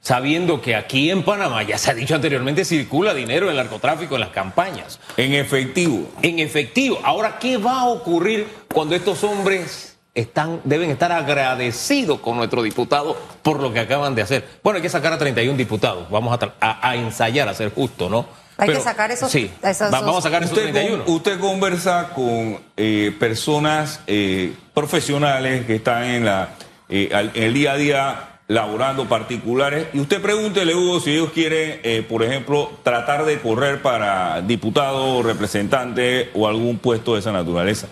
Sabiendo 0.00 0.62
que 0.62 0.74
aquí 0.74 1.10
en 1.10 1.22
Panamá, 1.22 1.64
ya 1.64 1.76
se 1.76 1.90
ha 1.90 1.94
dicho 1.94 2.14
anteriormente, 2.14 2.64
circula 2.64 3.12
dinero 3.12 3.44
en 3.44 3.50
el 3.50 3.56
narcotráfico 3.58 4.14
en 4.14 4.22
las 4.22 4.30
campañas 4.30 5.00
En 5.18 5.34
efectivo. 5.34 6.10
en 6.22 6.38
efectivo. 6.38 6.98
Ahora, 7.04 7.38
¿qué 7.38 7.58
va 7.58 7.80
a 7.80 7.88
ocurrir 7.88 8.48
cuando 8.72 8.94
estos 8.94 9.22
hombres 9.22 9.87
están, 10.14 10.60
deben 10.64 10.90
estar 10.90 11.12
agradecidos 11.12 12.20
con 12.20 12.36
nuestro 12.36 12.62
diputado 12.62 13.16
por 13.42 13.60
lo 13.60 13.72
que 13.72 13.80
acaban 13.80 14.14
de 14.14 14.22
hacer? 14.22 14.46
Bueno, 14.62 14.76
hay 14.76 14.82
que 14.82 14.88
sacar 14.88 15.12
a 15.12 15.18
31 15.18 15.56
diputados. 15.56 16.08
Vamos 16.10 16.38
a, 16.40 16.54
a- 16.60 16.88
a 16.90 16.96
ensayar 16.96 17.48
a 17.48 17.54
ser 17.54 17.72
justo, 17.72 18.08
¿no? 18.08 18.26
Hay 18.60 18.70
que 18.70 18.80
sacar 18.80 19.10
esos- 19.12 19.30
Sí, 19.30 19.48
esos- 19.62 19.92
va- 19.92 20.00
vamos 20.00 20.18
a 20.18 20.22
sacar 20.22 20.42
esos 20.42 20.56
Usted, 20.58 20.72
31. 20.72 21.04
con- 21.04 21.14
usted 21.14 21.38
conversa 21.38 22.10
con 22.14 22.58
eh, 22.76 23.14
personas 23.20 24.00
eh, 24.08 24.52
profesionales 24.74 25.64
que 25.66 25.76
están 25.76 26.02
en, 26.04 26.24
la, 26.24 26.48
eh, 26.88 27.10
al- 27.14 27.30
en 27.34 27.42
el 27.44 27.54
día 27.54 27.72
a 27.72 27.76
día 27.76 28.24
laborando 28.48 29.04
particulares 29.08 29.88
y 29.92 30.00
usted 30.00 30.20
pregúntele, 30.22 30.74
Hugo, 30.74 30.98
si 31.00 31.12
ellos 31.12 31.30
quieren, 31.32 31.80
eh, 31.84 32.04
por 32.08 32.22
ejemplo, 32.24 32.72
tratar 32.82 33.26
de 33.26 33.38
correr 33.40 33.80
para 33.82 34.40
diputado, 34.40 35.22
representante 35.22 36.30
o 36.34 36.48
algún 36.48 36.78
puesto 36.78 37.12
de 37.14 37.20
esa 37.20 37.30
naturaleza. 37.30 37.86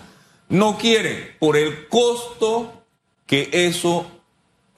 No 0.49 0.79
quieren 0.79 1.35
por 1.39 1.57
el 1.57 1.89
costo 1.89 2.85
que 3.27 3.49
eso 3.53 4.07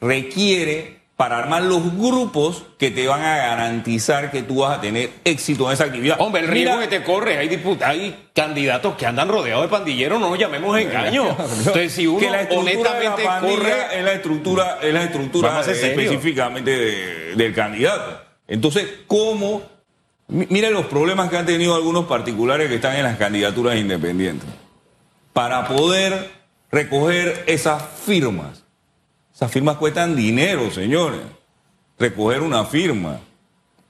requiere 0.01 0.99
para 1.19 1.39
armar 1.39 1.65
los 1.65 1.97
grupos 1.97 2.63
que 2.79 2.93
te 2.93 3.09
van 3.09 3.23
a 3.23 3.37
garantizar 3.37 4.31
que 4.31 4.43
tú 4.43 4.61
vas 4.61 4.79
a 4.79 4.81
tener 4.81 5.11
éxito 5.25 5.67
en 5.67 5.73
esa 5.73 5.87
actividad. 5.87 6.17
Hombre, 6.21 6.43
el 6.43 6.47
riesgo 6.47 6.77
Mira, 6.77 6.89
que 6.89 6.99
te 7.01 7.05
corre, 7.05 7.39
hay, 7.39 7.61
hay 7.85 8.29
candidatos 8.33 8.95
que 8.95 9.05
andan 9.05 9.29
rodeados 9.29 9.65
de 9.65 9.69
pandilleros, 9.69 10.21
no 10.21 10.31
nos 10.31 10.39
llamemos 10.39 10.79
engaño. 10.79 11.31
Entonces, 11.59 11.93
si 11.93 12.07
uno 12.07 12.21
que 12.21 12.31
la 12.31 12.43
estructura 12.43 12.71
honestamente 12.71 13.23
de 13.23 13.29
la 13.29 13.41
corre 13.41 13.99
es 13.99 14.05
la 14.05 14.13
estructura, 14.13 14.79
es 14.81 14.95
la 14.95 15.03
estructura 15.03 15.61
específicamente 15.61 16.71
de, 16.71 17.35
del 17.35 17.53
candidato. 17.53 18.23
Entonces, 18.47 18.87
¿cómo? 19.09 19.63
Miren 20.29 20.73
los 20.73 20.87
problemas 20.87 21.31
que 21.31 21.37
han 21.37 21.47
tenido 21.47 21.75
algunos 21.75 22.05
particulares 22.05 22.69
que 22.69 22.77
están 22.77 22.95
en 22.95 23.03
las 23.03 23.19
candidaturas 23.19 23.75
independientes. 23.75 24.49
Para 25.39 25.69
poder 25.69 26.33
recoger 26.69 27.45
esas 27.47 27.81
firmas. 28.05 28.65
Esas 29.33 29.53
firmas 29.53 29.77
cuestan 29.77 30.17
dinero, 30.17 30.69
señores. 30.73 31.21
Recoger 31.97 32.43
una 32.43 32.65
firma. 32.65 33.21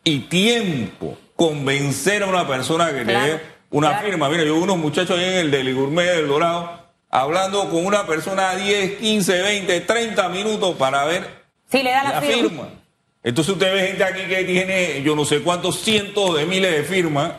Y 0.04 0.18
tiempo. 0.18 1.16
Convencer 1.36 2.22
a 2.22 2.26
una 2.26 2.46
persona 2.46 2.92
que 2.92 3.02
te 3.02 3.12
dé 3.12 3.40
una 3.70 3.94
firma. 3.94 4.28
Mira, 4.28 4.44
yo 4.44 4.56
unos 4.56 4.76
muchachos 4.76 5.18
ahí 5.18 5.24
en 5.24 5.36
el 5.36 5.50
del 5.50 5.74
Gourmet 5.74 6.16
del 6.16 6.28
Dorado 6.28 6.82
hablando 7.08 7.70
con 7.70 7.86
una 7.86 8.06
persona 8.06 8.54
10, 8.54 8.98
15, 8.98 9.40
20, 9.40 9.80
30 9.80 10.28
minutos 10.28 10.76
para 10.76 11.06
ver 11.06 11.46
si 11.70 11.82
le 11.82 11.92
da 11.92 12.04
la, 12.04 12.20
firma. 12.20 12.68
Entonces 13.22 13.54
usted 13.54 13.72
ve 13.72 13.86
gente 13.86 14.04
aquí 14.04 14.20
que 14.28 14.44
tiene 14.44 15.02
yo 15.02 15.16
no 15.16 15.24
sé 15.24 15.40
cuántos 15.40 15.80
cientos 15.80 16.36
de 16.36 16.44
miles 16.44 16.70
de 16.70 16.82
firmas 16.82 17.32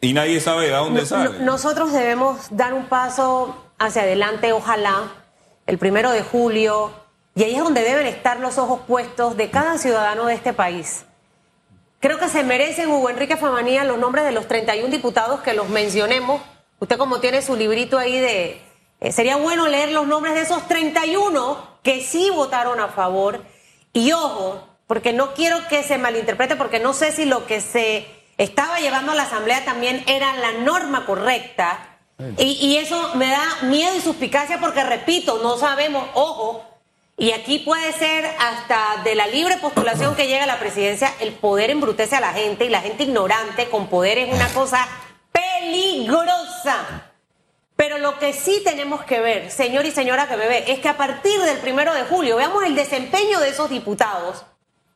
y 0.00 0.12
nadie 0.12 0.40
sabe 0.40 0.66
de 0.66 0.72
dónde 0.72 1.06
sale. 1.06 1.38
Nosotros 1.40 1.92
debemos 1.92 2.48
dar 2.50 2.74
un 2.74 2.86
paso 2.86 3.56
hacia 3.78 4.02
adelante, 4.02 4.52
ojalá, 4.52 5.12
el 5.66 5.78
primero 5.78 6.10
de 6.10 6.22
julio, 6.22 6.92
y 7.34 7.44
ahí 7.44 7.54
es 7.54 7.62
donde 7.62 7.82
deben 7.82 8.06
estar 8.06 8.40
los 8.40 8.56
ojos 8.56 8.80
puestos 8.86 9.36
de 9.36 9.50
cada 9.50 9.78
ciudadano 9.78 10.26
de 10.26 10.34
este 10.34 10.52
país. 10.52 11.04
Creo 12.00 12.18
que 12.18 12.28
se 12.28 12.44
merecen, 12.44 12.90
Hugo 12.90 13.10
Enrique 13.10 13.36
Famanía, 13.36 13.84
los 13.84 13.98
nombres 13.98 14.24
de 14.24 14.32
los 14.32 14.46
31 14.48 14.88
diputados 14.90 15.40
que 15.40 15.54
los 15.54 15.68
mencionemos. 15.68 16.40
Usted 16.78 16.96
como 16.98 17.20
tiene 17.20 17.42
su 17.42 17.56
librito 17.56 17.98
ahí 17.98 18.18
de... 18.18 18.62
Eh, 19.00 19.12
sería 19.12 19.36
bueno 19.36 19.66
leer 19.66 19.92
los 19.92 20.06
nombres 20.06 20.34
de 20.34 20.42
esos 20.42 20.66
31 20.68 21.58
que 21.82 22.02
sí 22.02 22.30
votaron 22.30 22.80
a 22.80 22.88
favor. 22.88 23.42
Y 23.92 24.12
ojo, 24.12 24.66
porque 24.86 25.12
no 25.12 25.34
quiero 25.34 25.66
que 25.68 25.82
se 25.82 25.98
malinterprete, 25.98 26.56
porque 26.56 26.80
no 26.80 26.92
sé 26.92 27.12
si 27.12 27.24
lo 27.24 27.46
que 27.46 27.60
se 27.60 28.06
estaba 28.38 28.80
llevando 28.80 29.12
a 29.12 29.14
la 29.14 29.24
Asamblea 29.24 29.64
también 29.64 30.04
era 30.06 30.34
la 30.34 30.52
norma 30.52 31.06
correcta. 31.06 31.98
Y, 32.38 32.76
eso 32.78 33.14
me 33.14 33.28
da 33.28 33.44
miedo 33.62 33.94
y 33.94 34.00
suspicacia 34.00 34.58
porque, 34.58 34.82
repito, 34.82 35.40
no 35.42 35.58
sabemos, 35.58 36.08
ojo, 36.14 36.64
y 37.18 37.32
aquí 37.32 37.58
puede 37.58 37.92
ser 37.92 38.24
hasta 38.38 39.02
de 39.04 39.14
la 39.14 39.26
libre 39.26 39.58
postulación 39.58 40.14
que 40.14 40.26
llega 40.26 40.44
a 40.44 40.46
la 40.46 40.58
presidencia, 40.58 41.12
el 41.20 41.32
poder 41.34 41.70
embrutece 41.70 42.16
a 42.16 42.20
la 42.20 42.32
gente 42.32 42.64
y 42.64 42.70
la 42.70 42.80
gente 42.80 43.02
ignorante 43.02 43.68
con 43.68 43.88
poder 43.88 44.16
es 44.18 44.34
una 44.34 44.48
cosa 44.48 44.88
peligrosa. 45.30 47.10
Pero 47.76 47.98
lo 47.98 48.18
que 48.18 48.32
sí 48.32 48.62
tenemos 48.64 49.04
que 49.04 49.20
ver, 49.20 49.50
señor 49.50 49.84
y 49.84 49.90
señora 49.90 50.26
que 50.26 50.36
bebé, 50.36 50.72
es 50.72 50.78
que 50.78 50.88
a 50.88 50.96
partir 50.96 51.38
del 51.42 51.58
primero 51.58 51.92
de 51.92 52.04
julio 52.04 52.36
veamos 52.36 52.64
el 52.64 52.74
desempeño 52.74 53.40
de 53.40 53.50
esos 53.50 53.68
diputados 53.68 54.46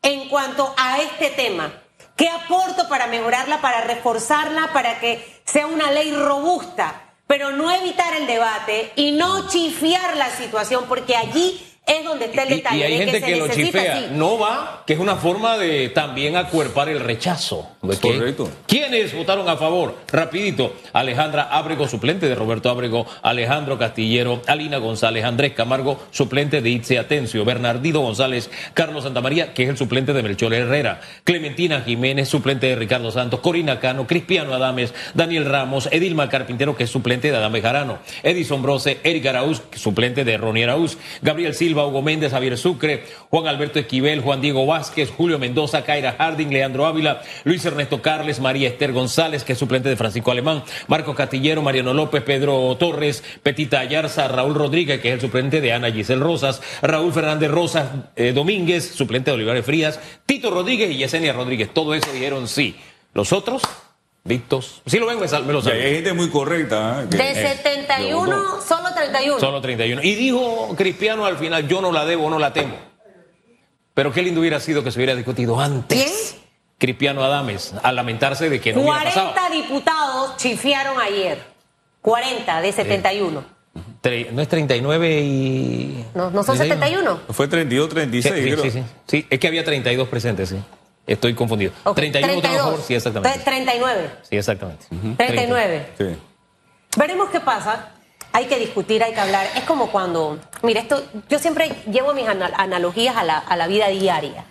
en 0.03 0.31
cuanto 0.31 0.75
a 0.79 1.01
este 1.01 1.29
tema. 1.29 1.80
¿Qué 2.21 2.29
aporto 2.29 2.87
para 2.87 3.07
mejorarla, 3.07 3.63
para 3.63 3.81
reforzarla, 3.81 4.75
para 4.75 5.01
que 5.01 5.41
sea 5.47 5.67
una 5.67 5.91
ley 5.91 6.13
robusta? 6.13 7.15
Pero 7.27 7.53
no 7.53 7.71
evitar 7.71 8.13
el 8.13 8.27
debate 8.27 8.93
y 8.95 9.13
no 9.13 9.49
chifiar 9.49 10.19
la 10.19 10.29
situación, 10.29 10.85
porque 10.87 11.17
allí 11.17 11.70
es 11.87 12.05
donde 12.05 12.27
está 12.27 12.45
el 12.45 12.51
detalle. 12.51 12.79
Y, 12.79 12.83
hay 12.83 12.99
gente 12.99 13.21
que, 13.21 13.37
lo 13.37 13.49
chifea. 13.49 14.09
No 14.13 14.39
va, 14.39 14.85
que 14.87 14.93
es 14.93 14.99
una 14.99 15.17
forma 15.17 15.59
de 15.59 15.89
también 15.89 16.37
acuerpar 16.37 16.89
el 16.89 17.01
rechazo. 17.01 17.69
Correcto. 17.81 18.49
¿Quiénes 18.67 19.15
votaron 19.15 19.49
a 19.49 19.57
favor? 19.57 19.97
Rapidito. 20.13 20.75
Alejandra 20.93 21.49
Ábrego, 21.51 21.89
suplente 21.89 22.29
de 22.29 22.35
Roberto 22.35 22.71
Ábrego. 22.71 23.07
Alejandro 23.23 23.79
Castillero. 23.79 24.43
Alina 24.47 24.79
González. 24.79 25.25
Andrés 25.25 25.53
Camargo, 25.53 25.99
suplente 26.11 26.63
de 26.63 26.71
Itze 26.71 26.99
Atencio. 26.99 27.45
Bernardino 27.45 28.01
González. 28.01 28.51
Carlos 28.75 29.05
Santamaría, 29.05 29.53
que 29.53 29.65
es 29.65 29.71
el 29.71 29.77
suplente 29.77 30.13
de 30.13 30.23
Melchor 30.23 30.55
Herrera. 30.55 31.01
Clementina 31.25 31.81
Jiménez, 31.81 32.29
suplente 32.29 32.67
de 32.69 32.77
Ricardo 32.77 33.11
Santos. 33.11 33.41
Corina 33.41 33.81
Cano. 33.81 34.07
Cristiano 34.07 34.55
Adames. 34.55 34.95
Daniel 35.15 35.47
Ramos. 35.47 35.89
Edilma 35.91 36.29
Carpintero, 36.29 36.77
que 36.77 36.85
es 36.85 36.91
suplente 36.91 37.31
de 37.31 37.37
Adame 37.37 37.63
Jarano. 37.63 37.99
Edison 38.23 38.63
Brose. 38.63 39.01
Eric 39.03 39.27
Araúz, 39.27 39.63
suplente 39.75 40.25
de 40.25 40.37
Ronnie 40.37 40.65
Araúz. 40.65 40.99
Gabriel 41.23 41.55
Silva. 41.55 41.70
Hugo 41.73 42.03
Méndez, 42.03 42.33
Javier 42.33 42.57
Sucre, 42.59 43.05
Juan 43.31 43.47
Alberto 43.47 43.79
Esquivel, 43.79 44.21
Juan 44.21 44.41
Diego 44.41 44.67
Vázquez, 44.67 45.11
Julio 45.11 45.39
Mendoza, 45.39 45.85
Kaira 45.85 46.17
Harding, 46.19 46.49
Leandro 46.49 46.87
Ávila, 46.87 47.23
Luis 47.45 47.65
Ernesto 47.65 48.03
Carles, 48.03 48.41
María 48.41 48.69
Esther 48.69 48.93
González, 48.93 49.45
que 49.45 49.55
es 49.55 49.59
suplente 49.59 49.89
de 49.89 49.97
Francisco 49.97 50.31
Alemán, 50.31 50.63
Marco 50.89 51.15
Castillero, 51.15 51.63
Mariano 51.63 51.95
López, 51.95 52.23
Pedro 52.23 52.77
Torres, 52.77 53.23
Petita 53.43 53.81
Ayarza, 53.81 54.29
Raúl 54.29 54.55
Rodríguez, 54.55 55.01
que 55.01 55.09
es 55.09 55.15
el 55.15 55.21
suplente 55.21 55.61
de 55.61 55.73
Ana 55.73 55.93
Giselle 55.93 56.23
Rosas, 56.23 56.63
Raúl 56.83 57.13
Fernández 57.13 57.51
Rosas 57.51 57.89
eh, 58.17 58.33
Domínguez, 58.33 58.93
suplente 58.95 59.31
de 59.31 59.37
Olivares 59.37 59.65
Frías, 59.65 60.01
Tito 60.27 60.51
Rodríguez 60.51 60.91
y 60.91 60.99
Yesenia 60.99 61.33
Rodríguez. 61.33 61.73
Todo 61.73 61.95
eso 61.95 62.13
dijeron 62.13 62.49
sí. 62.49 62.77
Los 63.13 63.33
otros 63.33 63.63
Dictos. 64.31 64.81
Sí 64.87 65.01
lo 65.01 65.07
ven, 65.07 65.19
me, 65.19 65.27
me 65.27 65.53
lo 65.53 65.61
Hay 65.61 65.95
gente 65.95 66.13
muy 66.13 66.31
correcta. 66.31 67.03
¿eh? 67.03 67.07
de 67.07 67.35
71, 67.35 68.61
solo 68.63 68.95
31. 68.95 69.41
Solo 69.41 69.61
31. 69.61 70.03
Y 70.05 70.15
dijo 70.15 70.73
Cristiano 70.77 71.27
al 71.27 71.37
final, 71.37 71.67
yo 71.67 71.81
no 71.81 71.91
la 71.91 72.05
debo, 72.07 72.31
no 72.31 72.39
la 72.39 72.53
tengo. 72.53 72.77
Pero 73.93 74.13
qué 74.13 74.23
lindo 74.23 74.41
hubiera 74.41 74.61
sido 74.61 74.85
que 74.85 74.93
se 74.93 74.99
hubiera 74.99 75.17
discutido 75.17 75.59
antes. 75.59 75.99
¿Quién? 75.99 76.41
Cristiano 76.79 77.25
Adames, 77.25 77.75
al 77.83 77.97
lamentarse 77.97 78.49
de 78.49 78.61
que 78.61 78.73
no 78.73 78.83
40 78.83 79.11
hubiera 79.11 79.35
pasado. 79.35 79.53
diputados 79.53 80.37
chifiaron 80.37 81.01
ayer. 81.01 81.43
40 82.01 82.61
de 82.61 82.73
71. 82.73 83.45
no 84.33 84.43
es 84.43 84.49
39 84.49 85.21
y... 85.23 86.05
No, 86.15 86.31
no 86.31 86.45
son 86.45 86.57
71. 86.57 87.21
Fue 87.31 87.49
32, 87.49 87.89
36. 87.89 88.35
Sí, 88.35 88.63
sí, 88.63 88.71
sí, 88.71 88.85
sí, 89.09 89.27
es 89.29 89.41
que 89.41 89.49
había 89.49 89.65
32 89.65 90.09
presentes, 90.09 90.51
sí. 90.51 90.57
Estoy 91.11 91.35
confundido. 91.35 91.73
31 91.95 92.41
32. 92.41 92.63
favor, 92.63 92.81
sí, 92.87 92.95
exactamente. 92.95 93.39
39. 93.41 94.11
Sí, 94.29 94.37
exactamente. 94.37 94.87
39. 95.17 95.87
Sí. 95.99 96.17
Veremos 96.97 97.31
qué 97.31 97.41
pasa. 97.41 97.89
Hay 98.33 98.47
que 98.47 98.59
discutir, 98.61 99.03
hay 99.03 99.13
que 99.13 99.19
hablar. 99.19 99.45
Es 99.57 99.65
como 99.65 99.91
cuando, 99.91 100.39
mira, 100.63 100.81
esto, 100.81 101.03
yo 101.29 101.41
siempre 101.41 101.73
llevo 101.91 102.15
mis 102.15 102.29
analogías 102.29 103.17
a 103.17 103.25
la, 103.25 103.39
a 103.39 103.57
la 103.57 103.67
vida 103.67 103.89
diaria. 103.89 104.45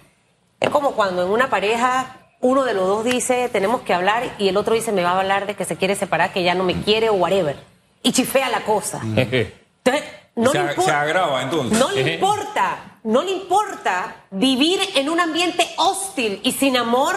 Es 0.60 0.69
como 0.69 0.91
cuando 0.91 1.24
en 1.24 1.30
una 1.30 1.50
pareja 1.50 2.17
uno 2.41 2.65
de 2.65 2.74
los 2.74 2.88
dos 2.88 3.04
dice 3.06 3.50
tenemos 3.50 3.82
que 3.82 3.93
hablar 3.93 4.36
y 4.38 4.50
el 4.50 4.58
otro 4.58 4.76
dice 4.76 4.91
me 4.91 5.04
va 5.04 5.12
a 5.12 5.19
hablar 5.19 5.48
de 5.48 5.56
que 5.56 5.63
se 5.63 5.78
quiere 5.78 5.95
separar, 5.95 6.34
que 6.34 6.43
ya 6.43 6.56
no 6.56 6.65
me 6.65 6.82
quiere 6.82 7.10
o 7.10 7.13
whatever. 7.13 7.56
Y 8.04 8.12
chifea 8.12 8.50
la 8.50 8.62
cosa. 8.62 9.00
Entonces, 9.04 10.04
no 10.39 10.52
se, 10.52 10.58
le 10.58 10.69
importa, 10.69 10.91
se 10.91 10.91
agrava 10.91 11.41
entonces. 11.41 11.78
No 11.78 11.91
le 11.91 12.13
importa 12.13 12.89
no 13.04 13.23
le 13.23 13.32
importa 13.32 14.25
vivir 14.32 14.80
en 14.95 15.10
un 15.10 15.19
ambiente 15.19 15.67
hostil 15.78 16.39
y 16.43 16.52
sin 16.52 16.78
amor 16.78 17.15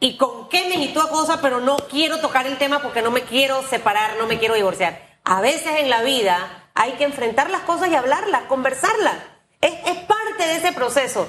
y 0.00 0.16
con 0.16 0.48
qué 0.48 0.68
me 0.68 1.00
a 1.00 1.08
cosa, 1.08 1.40
pero 1.42 1.60
no 1.60 1.76
quiero 1.76 2.18
tocar 2.20 2.46
el 2.46 2.56
tema 2.56 2.80
porque 2.80 3.02
no 3.02 3.10
me 3.10 3.22
quiero 3.22 3.62
separar, 3.62 4.16
no 4.18 4.26
me 4.26 4.38
quiero 4.38 4.54
divorciar. 4.54 5.18
A 5.24 5.40
veces 5.40 5.80
en 5.80 5.90
la 5.90 6.02
vida 6.02 6.70
hay 6.74 6.92
que 6.92 7.04
enfrentar 7.04 7.50
las 7.50 7.62
cosas 7.62 7.90
y 7.90 7.96
hablarlas, 7.96 8.42
conversarlas. 8.42 9.16
Es, 9.60 9.74
parte 10.06 10.46
de 10.46 10.56
ese 10.56 10.72
proceso. 10.72 11.28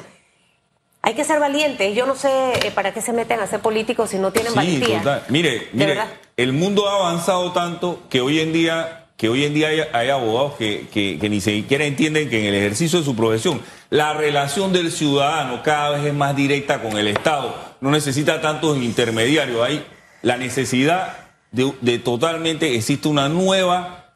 Hay 1.02 1.16
que 1.16 1.24
ser 1.24 1.40
valientes. 1.40 1.96
Yo 1.96 2.06
no 2.06 2.16
sé 2.16 2.68
eh, 2.68 2.72
para 2.72 2.94
qué 2.94 3.02
se 3.02 3.12
meten 3.12 3.40
a 3.40 3.48
ser 3.48 3.60
políticos 3.60 4.12
si 4.12 4.20
no 4.20 4.32
tienen 4.32 4.54
valentía. 4.54 5.24
Mire, 5.30 5.70
mire, 5.74 6.00
el 6.38 6.54
mundo 6.54 6.88
ha 6.88 6.96
avanzado 6.96 7.52
tanto 7.54 8.04
que 8.10 8.22
hoy 8.22 8.40
en 8.40 8.54
día 8.54 8.99
que 9.20 9.28
hoy 9.28 9.44
en 9.44 9.54
día 9.54 9.68
hay, 9.92 10.10
abogados 10.10 10.54
que, 10.54 10.88
que, 10.88 11.30
ni 11.30 11.42
siquiera 11.42 11.84
entienden 11.84 12.30
que 12.30 12.40
en 12.40 12.54
el 12.54 12.56
ejercicio 12.56 13.00
de 13.00 13.06
su 13.06 13.18
profesión 13.18 13.62
la 13.90 14.14
relación 14.14 14.72
del 14.72 14.94
ciudadano 14.94 15.62
cada 15.62 15.90
vez 15.90 16.06
es 16.06 16.14
más 16.14 16.38
directa 16.38 16.82
con 16.82 16.98
el 16.98 17.06
Estado, 17.06 17.54
no 17.82 17.92
necesita 17.92 18.40
tantos 18.40 18.78
intermediarios, 18.78 19.62
hay 19.62 19.86
la 20.22 20.38
necesidad 20.38 21.18
de 21.52 22.00
totalmente, 22.00 22.76
existe 22.76 23.10
una 23.10 23.28
nueva 23.28 24.14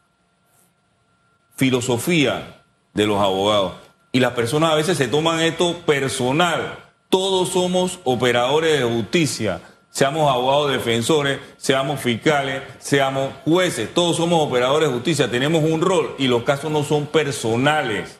filosofía 1.57 2.61
de 2.93 3.05
los 3.05 3.19
abogados. 3.19 3.73
Y 4.13 4.21
las 4.21 4.31
personas 4.31 4.71
a 4.71 4.75
veces 4.75 4.97
se 4.97 5.09
toman 5.09 5.41
esto 5.41 5.79
personal, 5.79 6.79
todos 7.09 7.49
somos 7.49 7.99
operadores 8.05 8.79
de 8.79 8.85
justicia 8.85 9.59
seamos 9.93 10.29
abogados 10.29 10.71
defensores, 10.71 11.39
seamos 11.57 12.01
fiscales, 12.01 12.63
seamos 12.79 13.31
jueces, 13.45 13.93
todos 13.93 14.17
somos 14.17 14.45
operadores 14.45 14.89
de 14.89 14.95
justicia, 14.95 15.29
tenemos 15.29 15.63
un 15.63 15.81
rol 15.81 16.15
y 16.17 16.27
los 16.27 16.43
casos 16.43 16.71
no 16.71 16.83
son 16.83 17.05
personales. 17.05 18.19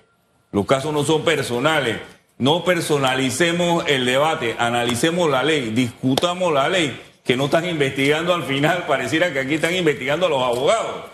Los 0.52 0.68
casos 0.68 0.94
no 0.94 1.04
son 1.04 1.24
personales. 1.24 2.00
No 2.38 2.64
personalicemos 2.64 3.86
el 3.88 4.06
debate, 4.06 4.56
analicemos 4.60 5.30
la 5.30 5.44
ley, 5.44 5.72
discutamos 5.72 6.54
la 6.54 6.70
ley, 6.70 7.02
que 7.24 7.36
no 7.36 7.46
están 7.46 7.68
investigando 7.68 8.36
al 8.36 8.44
final, 8.44 8.86
pareciera 8.88 9.34
que 9.34 9.40
aquí 9.40 9.56
están 9.56 9.74
investigando 9.74 10.28
a 10.28 10.30
los 10.30 10.44
abogados, 10.44 11.06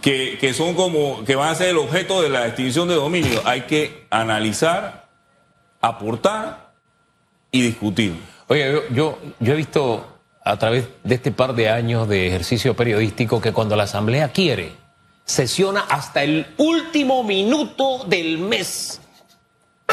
que, 0.00 0.38
que 0.40 0.54
son 0.54 0.74
como, 0.74 1.24
que 1.24 1.34
van 1.34 1.48
a 1.48 1.54
ser 1.56 1.70
el 1.70 1.78
objeto 1.78 2.22
de 2.22 2.28
la 2.28 2.46
extinción 2.46 2.86
de 2.86 2.94
dominio. 2.94 3.42
Hay 3.44 3.62
que 3.62 4.06
analizar, 4.10 5.08
aportar 5.80 6.72
y 7.50 7.62
discutir. 7.62 8.33
Oye, 8.48 8.82
yo, 8.92 9.18
yo, 9.40 9.52
he 9.52 9.56
visto 9.56 10.06
a 10.44 10.58
través 10.58 10.88
de 11.02 11.14
este 11.14 11.32
par 11.32 11.54
de 11.54 11.70
años 11.70 12.08
de 12.08 12.28
ejercicio 12.28 12.74
periodístico 12.74 13.40
que 13.40 13.52
cuando 13.52 13.76
la 13.76 13.84
Asamblea 13.84 14.28
quiere, 14.28 14.72
sesiona 15.24 15.80
hasta 15.88 16.22
el 16.22 16.46
último 16.58 17.24
minuto 17.24 18.04
del 18.06 18.38
mes. 18.38 19.00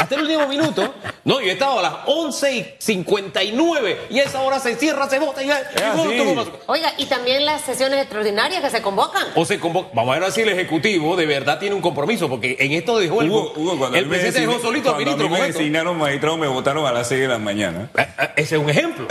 Hasta 0.01 0.15
el 0.15 0.21
último 0.21 0.47
minuto. 0.47 0.95
No, 1.23 1.39
yo 1.39 1.51
estaba 1.51 1.79
a 1.79 1.81
las 1.83 1.93
11 2.07 2.55
y 2.55 2.75
59 2.79 4.07
y 4.09 4.19
a 4.19 4.23
esa 4.23 4.41
hora 4.41 4.59
se 4.59 4.75
cierra, 4.75 5.07
se 5.07 5.19
vota 5.19 5.43
y 5.43 5.47
ya. 5.47 5.61
y. 5.95 6.37
Oiga, 6.65 6.93
y 6.97 7.05
también 7.05 7.45
las 7.45 7.61
sesiones 7.61 7.99
extraordinarias 7.99 8.63
que 8.63 8.69
se 8.71 8.81
convocan. 8.81 9.27
O 9.35 9.45
se 9.45 9.59
convoca. 9.59 9.89
Vamos 9.93 10.15
a 10.15 10.19
ver 10.19 10.31
si 10.31 10.41
el 10.41 10.49
Ejecutivo 10.49 11.15
de 11.15 11.27
verdad 11.27 11.59
tiene 11.59 11.75
un 11.75 11.81
compromiso, 11.81 12.27
porque 12.27 12.57
en 12.59 12.71
esto 12.71 12.97
dejó 12.97 13.21
el, 13.21 13.29
Hugo, 13.29 13.53
Hugo, 13.55 13.77
cuando 13.77 13.97
a 13.97 13.99
el 13.99 14.07
presidente 14.07 14.41
dejó 14.41 14.59
solito 14.59 14.89
al 14.89 14.95
cuando 14.95 15.11
a 15.11 15.17
ministro 15.17 15.29
mí 15.29 15.39
me 15.39 15.47
designaron 15.47 15.97
magistrado, 15.97 16.37
me 16.37 16.47
votaron 16.47 16.85
a 16.87 16.91
las 16.91 17.07
6 17.07 17.21
de 17.21 17.27
la 17.27 17.37
mañana. 17.37 17.91
Eh, 17.95 18.07
eh, 18.19 18.29
Ese 18.37 18.55
es 18.55 18.61
un 18.61 18.69
ejemplo. 18.71 19.05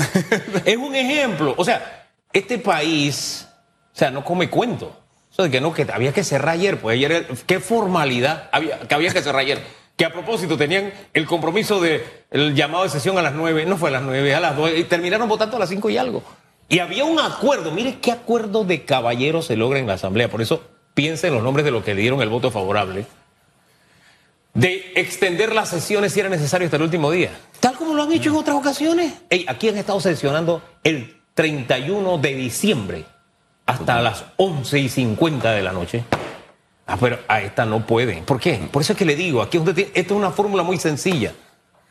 es 0.65 0.77
un 0.77 0.97
ejemplo. 0.97 1.55
O 1.57 1.65
sea, 1.65 2.09
este 2.33 2.59
país, 2.59 3.47
o 3.95 3.97
sea, 3.97 4.11
no 4.11 4.25
come 4.25 4.51
cuento. 4.51 4.97
Eso 5.33 5.45
de 5.45 5.51
que 5.51 5.61
no, 5.61 5.73
que 5.73 5.87
había 5.93 6.13
que 6.13 6.25
cerrar 6.25 6.55
ayer, 6.55 6.81
pues 6.81 6.95
ayer, 6.95 7.29
qué 7.47 7.61
formalidad 7.61 8.49
había, 8.51 8.81
que 8.81 8.95
había 8.95 9.13
que 9.13 9.23
cerrar 9.23 9.43
ayer. 9.43 9.63
Que 10.01 10.07
a 10.07 10.13
propósito 10.15 10.57
tenían 10.57 10.95
el 11.13 11.27
compromiso 11.27 11.79
de 11.79 12.03
el 12.31 12.55
llamado 12.55 12.85
de 12.85 12.89
sesión 12.89 13.19
a 13.19 13.23
las 13.23 13.35
nueve, 13.35 13.67
no 13.67 13.77
fue 13.77 13.91
a 13.91 13.93
las 13.93 14.03
nueve, 14.03 14.35
a 14.35 14.41
las 14.41 14.57
dos, 14.57 14.71
y 14.75 14.85
terminaron 14.85 15.29
votando 15.29 15.57
a 15.57 15.59
las 15.59 15.69
cinco 15.69 15.91
y 15.91 15.99
algo. 15.99 16.23
Y 16.71 16.79
había 16.79 17.05
un 17.05 17.21
acuerdo, 17.21 17.71
mire 17.71 17.99
qué 18.01 18.11
acuerdo 18.11 18.65
de 18.65 18.87
caballeros 18.87 19.45
se 19.45 19.57
logra 19.57 19.79
en 19.79 19.87
la 19.87 19.93
Asamblea. 19.93 20.31
Por 20.31 20.41
eso 20.41 20.65
piensen 20.95 21.29
en 21.29 21.35
los 21.35 21.45
nombres 21.45 21.67
de 21.67 21.71
los 21.71 21.85
que 21.85 21.95
le 21.95 22.01
dieron 22.01 22.23
el 22.23 22.31
voto 22.31 22.51
favorable 22.51 23.05
de 24.55 24.91
extender 24.97 25.55
las 25.55 25.69
sesiones 25.69 26.15
si 26.15 26.21
era 26.21 26.31
necesario 26.31 26.65
hasta 26.65 26.79
el 26.79 26.85
último 26.85 27.11
día. 27.11 27.33
Tal 27.61 27.75
como 27.75 27.93
lo 27.93 28.03
han 28.03 28.13
hecho 28.13 28.31
en 28.31 28.37
otras 28.37 28.57
ocasiones. 28.57 29.13
Aquí 29.49 29.69
han 29.69 29.77
estado 29.77 30.01
sesionando 30.01 30.63
el 30.83 31.21
31 31.35 32.17
de 32.17 32.35
diciembre 32.37 33.05
hasta 33.67 34.01
las 34.01 34.25
11 34.39 34.79
y 34.79 34.89
50 34.89 35.53
de 35.53 35.63
la 35.63 35.73
noche. 35.73 36.05
Ah, 36.93 36.97
pero 37.01 37.19
a 37.29 37.41
esta 37.41 37.65
no 37.65 37.87
pueden. 37.87 38.25
¿Por 38.25 38.41
qué? 38.41 38.61
Por 38.71 38.83
eso 38.83 38.93
es 38.95 38.99
que 38.99 39.05
le 39.05 39.15
digo, 39.15 39.43
aquí 39.43 39.59
usted 39.59 39.75
tiene- 39.75 39.91
esta 39.95 40.13
es 40.15 40.19
una 40.19 40.31
fórmula 40.33 40.63
muy 40.65 40.77
sencilla. 40.79 41.33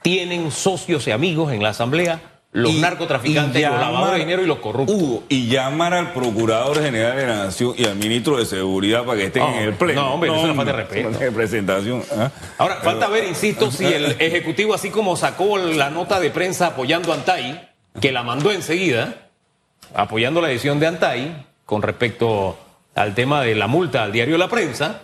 Tienen 0.01 0.51
socios 0.51 1.07
y 1.07 1.11
amigos 1.11 1.53
en 1.53 1.63
la 1.63 1.69
Asamblea, 1.69 2.19
los 2.51 2.71
Y- 2.73 2.79
narcotraficantes, 2.81 3.61
y 3.61 3.65
los 3.65 3.79
lavadores 3.79 4.13
de 4.13 4.19
dinero 4.19 4.41
y 4.43 4.45
los 4.47 4.57
corruptos. 4.59 4.95
Hugo, 4.95 5.23
y 5.29 5.47
llamar 5.47 5.93
al 5.93 6.11
Procurador 6.13 6.81
General 6.81 7.15
de 7.15 7.27
la 7.27 7.35
Nación 7.45 7.73
y 7.77 7.85
al 7.85 7.95
Ministro 7.95 8.37
de 8.37 8.45
Seguridad 8.45 9.05
para 9.05 9.19
que 9.19 9.25
estén 9.27 9.43
No, 9.43 9.53
en 9.53 9.59
el 9.63 9.73
pleno. 9.75 10.01
no, 10.01 10.13
hombre, 10.15 10.29
eso 10.31 10.39
es 10.39 10.43
una 10.45 10.55
falta 10.55 10.71
de 10.71 10.77
respeto. 10.77 11.09
falta 11.09 11.25
de 11.25 11.31
presentación. 11.31 12.03
¿ah? 12.17 12.31
Ahora, 12.57 12.75
falta 12.77 13.07
ver, 13.07 13.25
insisto, 13.25 13.71
si 13.71 13.85
el 13.85 14.05
Ejecutivo, 14.19 14.73
así 14.73 14.89
como 14.89 15.15
sacó 15.15 15.57
la 15.57 15.89
nota 15.89 16.19
de 16.19 16.29
prensa 16.31 16.67
apoyando 16.67 17.11
a 17.13 17.15
Antay, 17.15 17.69
que 18.01 18.11
la 18.11 18.23
mandó 18.23 18.51
enseguida, 18.51 19.29
apoyando 19.93 20.41
la 20.41 20.47
decisión 20.49 20.79
de 20.79 20.87
Antay 20.87 21.45
con 21.65 21.81
respecto 21.81 22.57
al 22.99 23.15
tema 23.15 23.41
de 23.41 23.55
la 23.55 23.67
multa 23.67 24.03
al 24.03 24.11
diario 24.11 24.37
La 24.37 24.49
Prensa, 24.49 25.03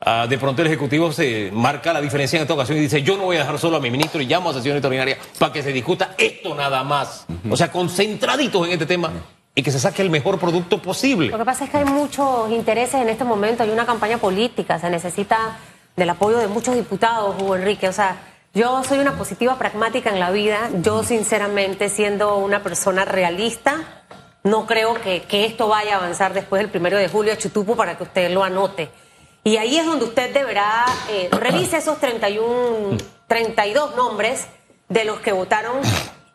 ah, 0.00 0.26
de 0.28 0.36
pronto 0.36 0.60
el 0.60 0.68
Ejecutivo 0.68 1.10
se 1.12 1.50
marca 1.50 1.90
la 1.94 2.02
diferencia 2.02 2.36
en 2.36 2.42
esta 2.42 2.52
ocasión 2.52 2.76
y 2.76 2.82
dice, 2.82 3.02
yo 3.02 3.16
no 3.16 3.24
voy 3.24 3.36
a 3.36 3.38
dejar 3.40 3.58
solo 3.58 3.78
a 3.78 3.80
mi 3.80 3.90
ministro 3.90 4.20
y 4.20 4.26
llamo 4.26 4.50
a 4.50 4.52
sesión 4.52 4.76
extraordinaria 4.76 5.16
para 5.38 5.50
que 5.50 5.62
se 5.62 5.72
discuta 5.72 6.14
esto 6.18 6.54
nada 6.54 6.84
más. 6.84 7.24
O 7.48 7.56
sea, 7.56 7.72
concentraditos 7.72 8.66
en 8.66 8.74
este 8.74 8.84
tema 8.84 9.10
y 9.54 9.62
que 9.62 9.70
se 9.70 9.80
saque 9.80 10.02
el 10.02 10.10
mejor 10.10 10.38
producto 10.38 10.82
posible. 10.82 11.28
Lo 11.28 11.38
que 11.38 11.44
pasa 11.46 11.64
es 11.64 11.70
que 11.70 11.78
hay 11.78 11.86
muchos 11.86 12.50
intereses 12.50 13.00
en 13.00 13.08
este 13.08 13.24
momento, 13.24 13.62
hay 13.62 13.70
una 13.70 13.86
campaña 13.86 14.18
política, 14.18 14.78
se 14.78 14.90
necesita 14.90 15.56
del 15.96 16.10
apoyo 16.10 16.36
de 16.36 16.48
muchos 16.48 16.74
diputados, 16.74 17.40
Hugo 17.40 17.56
Enrique. 17.56 17.88
O 17.88 17.94
sea, 17.94 18.18
yo 18.52 18.84
soy 18.84 18.98
una 18.98 19.16
positiva 19.16 19.56
pragmática 19.56 20.10
en 20.10 20.20
la 20.20 20.30
vida. 20.30 20.68
Yo, 20.82 21.02
sinceramente, 21.02 21.88
siendo 21.88 22.36
una 22.36 22.62
persona 22.62 23.06
realista, 23.06 24.02
no 24.44 24.66
creo 24.66 24.94
que, 24.94 25.22
que 25.22 25.44
esto 25.44 25.68
vaya 25.68 25.94
a 25.94 25.98
avanzar 25.98 26.34
después 26.34 26.60
del 26.60 26.70
primero 26.70 26.98
de 26.98 27.08
julio 27.08 27.32
a 27.32 27.38
Chutupu 27.38 27.76
para 27.76 27.96
que 27.96 28.04
usted 28.04 28.30
lo 28.30 28.42
anote. 28.42 28.90
Y 29.44 29.56
ahí 29.56 29.76
es 29.76 29.86
donde 29.86 30.04
usted 30.04 30.32
deberá, 30.32 30.84
eh, 31.10 31.28
revise 31.32 31.78
esos 31.78 31.98
31, 31.98 32.96
32 33.26 33.96
nombres 33.96 34.46
de 34.88 35.04
los 35.04 35.20
que 35.20 35.32
votaron 35.32 35.80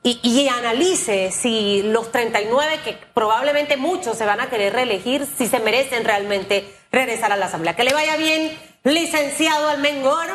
y, 0.04 0.20
y 0.24 0.48
analice 0.48 1.32
si 1.32 1.84
los 1.84 2.12
39, 2.12 2.80
que 2.84 2.98
probablemente 3.14 3.78
muchos 3.78 4.18
se 4.18 4.26
van 4.26 4.40
a 4.40 4.50
querer 4.50 4.74
reelegir, 4.74 5.26
si 5.26 5.48
se 5.48 5.60
merecen 5.60 6.06
realmente 6.06 6.74
regresar 6.92 7.32
a 7.32 7.38
la 7.38 7.48
Asamblea. 7.48 7.76
Que 7.76 7.84
le 7.84 7.94
vaya 7.94 8.16
bien, 8.16 8.58
licenciado 8.84 9.68
Almengor, 9.68 10.28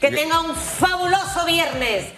que 0.00 0.10
tenga 0.10 0.40
un 0.40 0.54
fabuloso 0.54 1.44
viernes. 1.46 2.12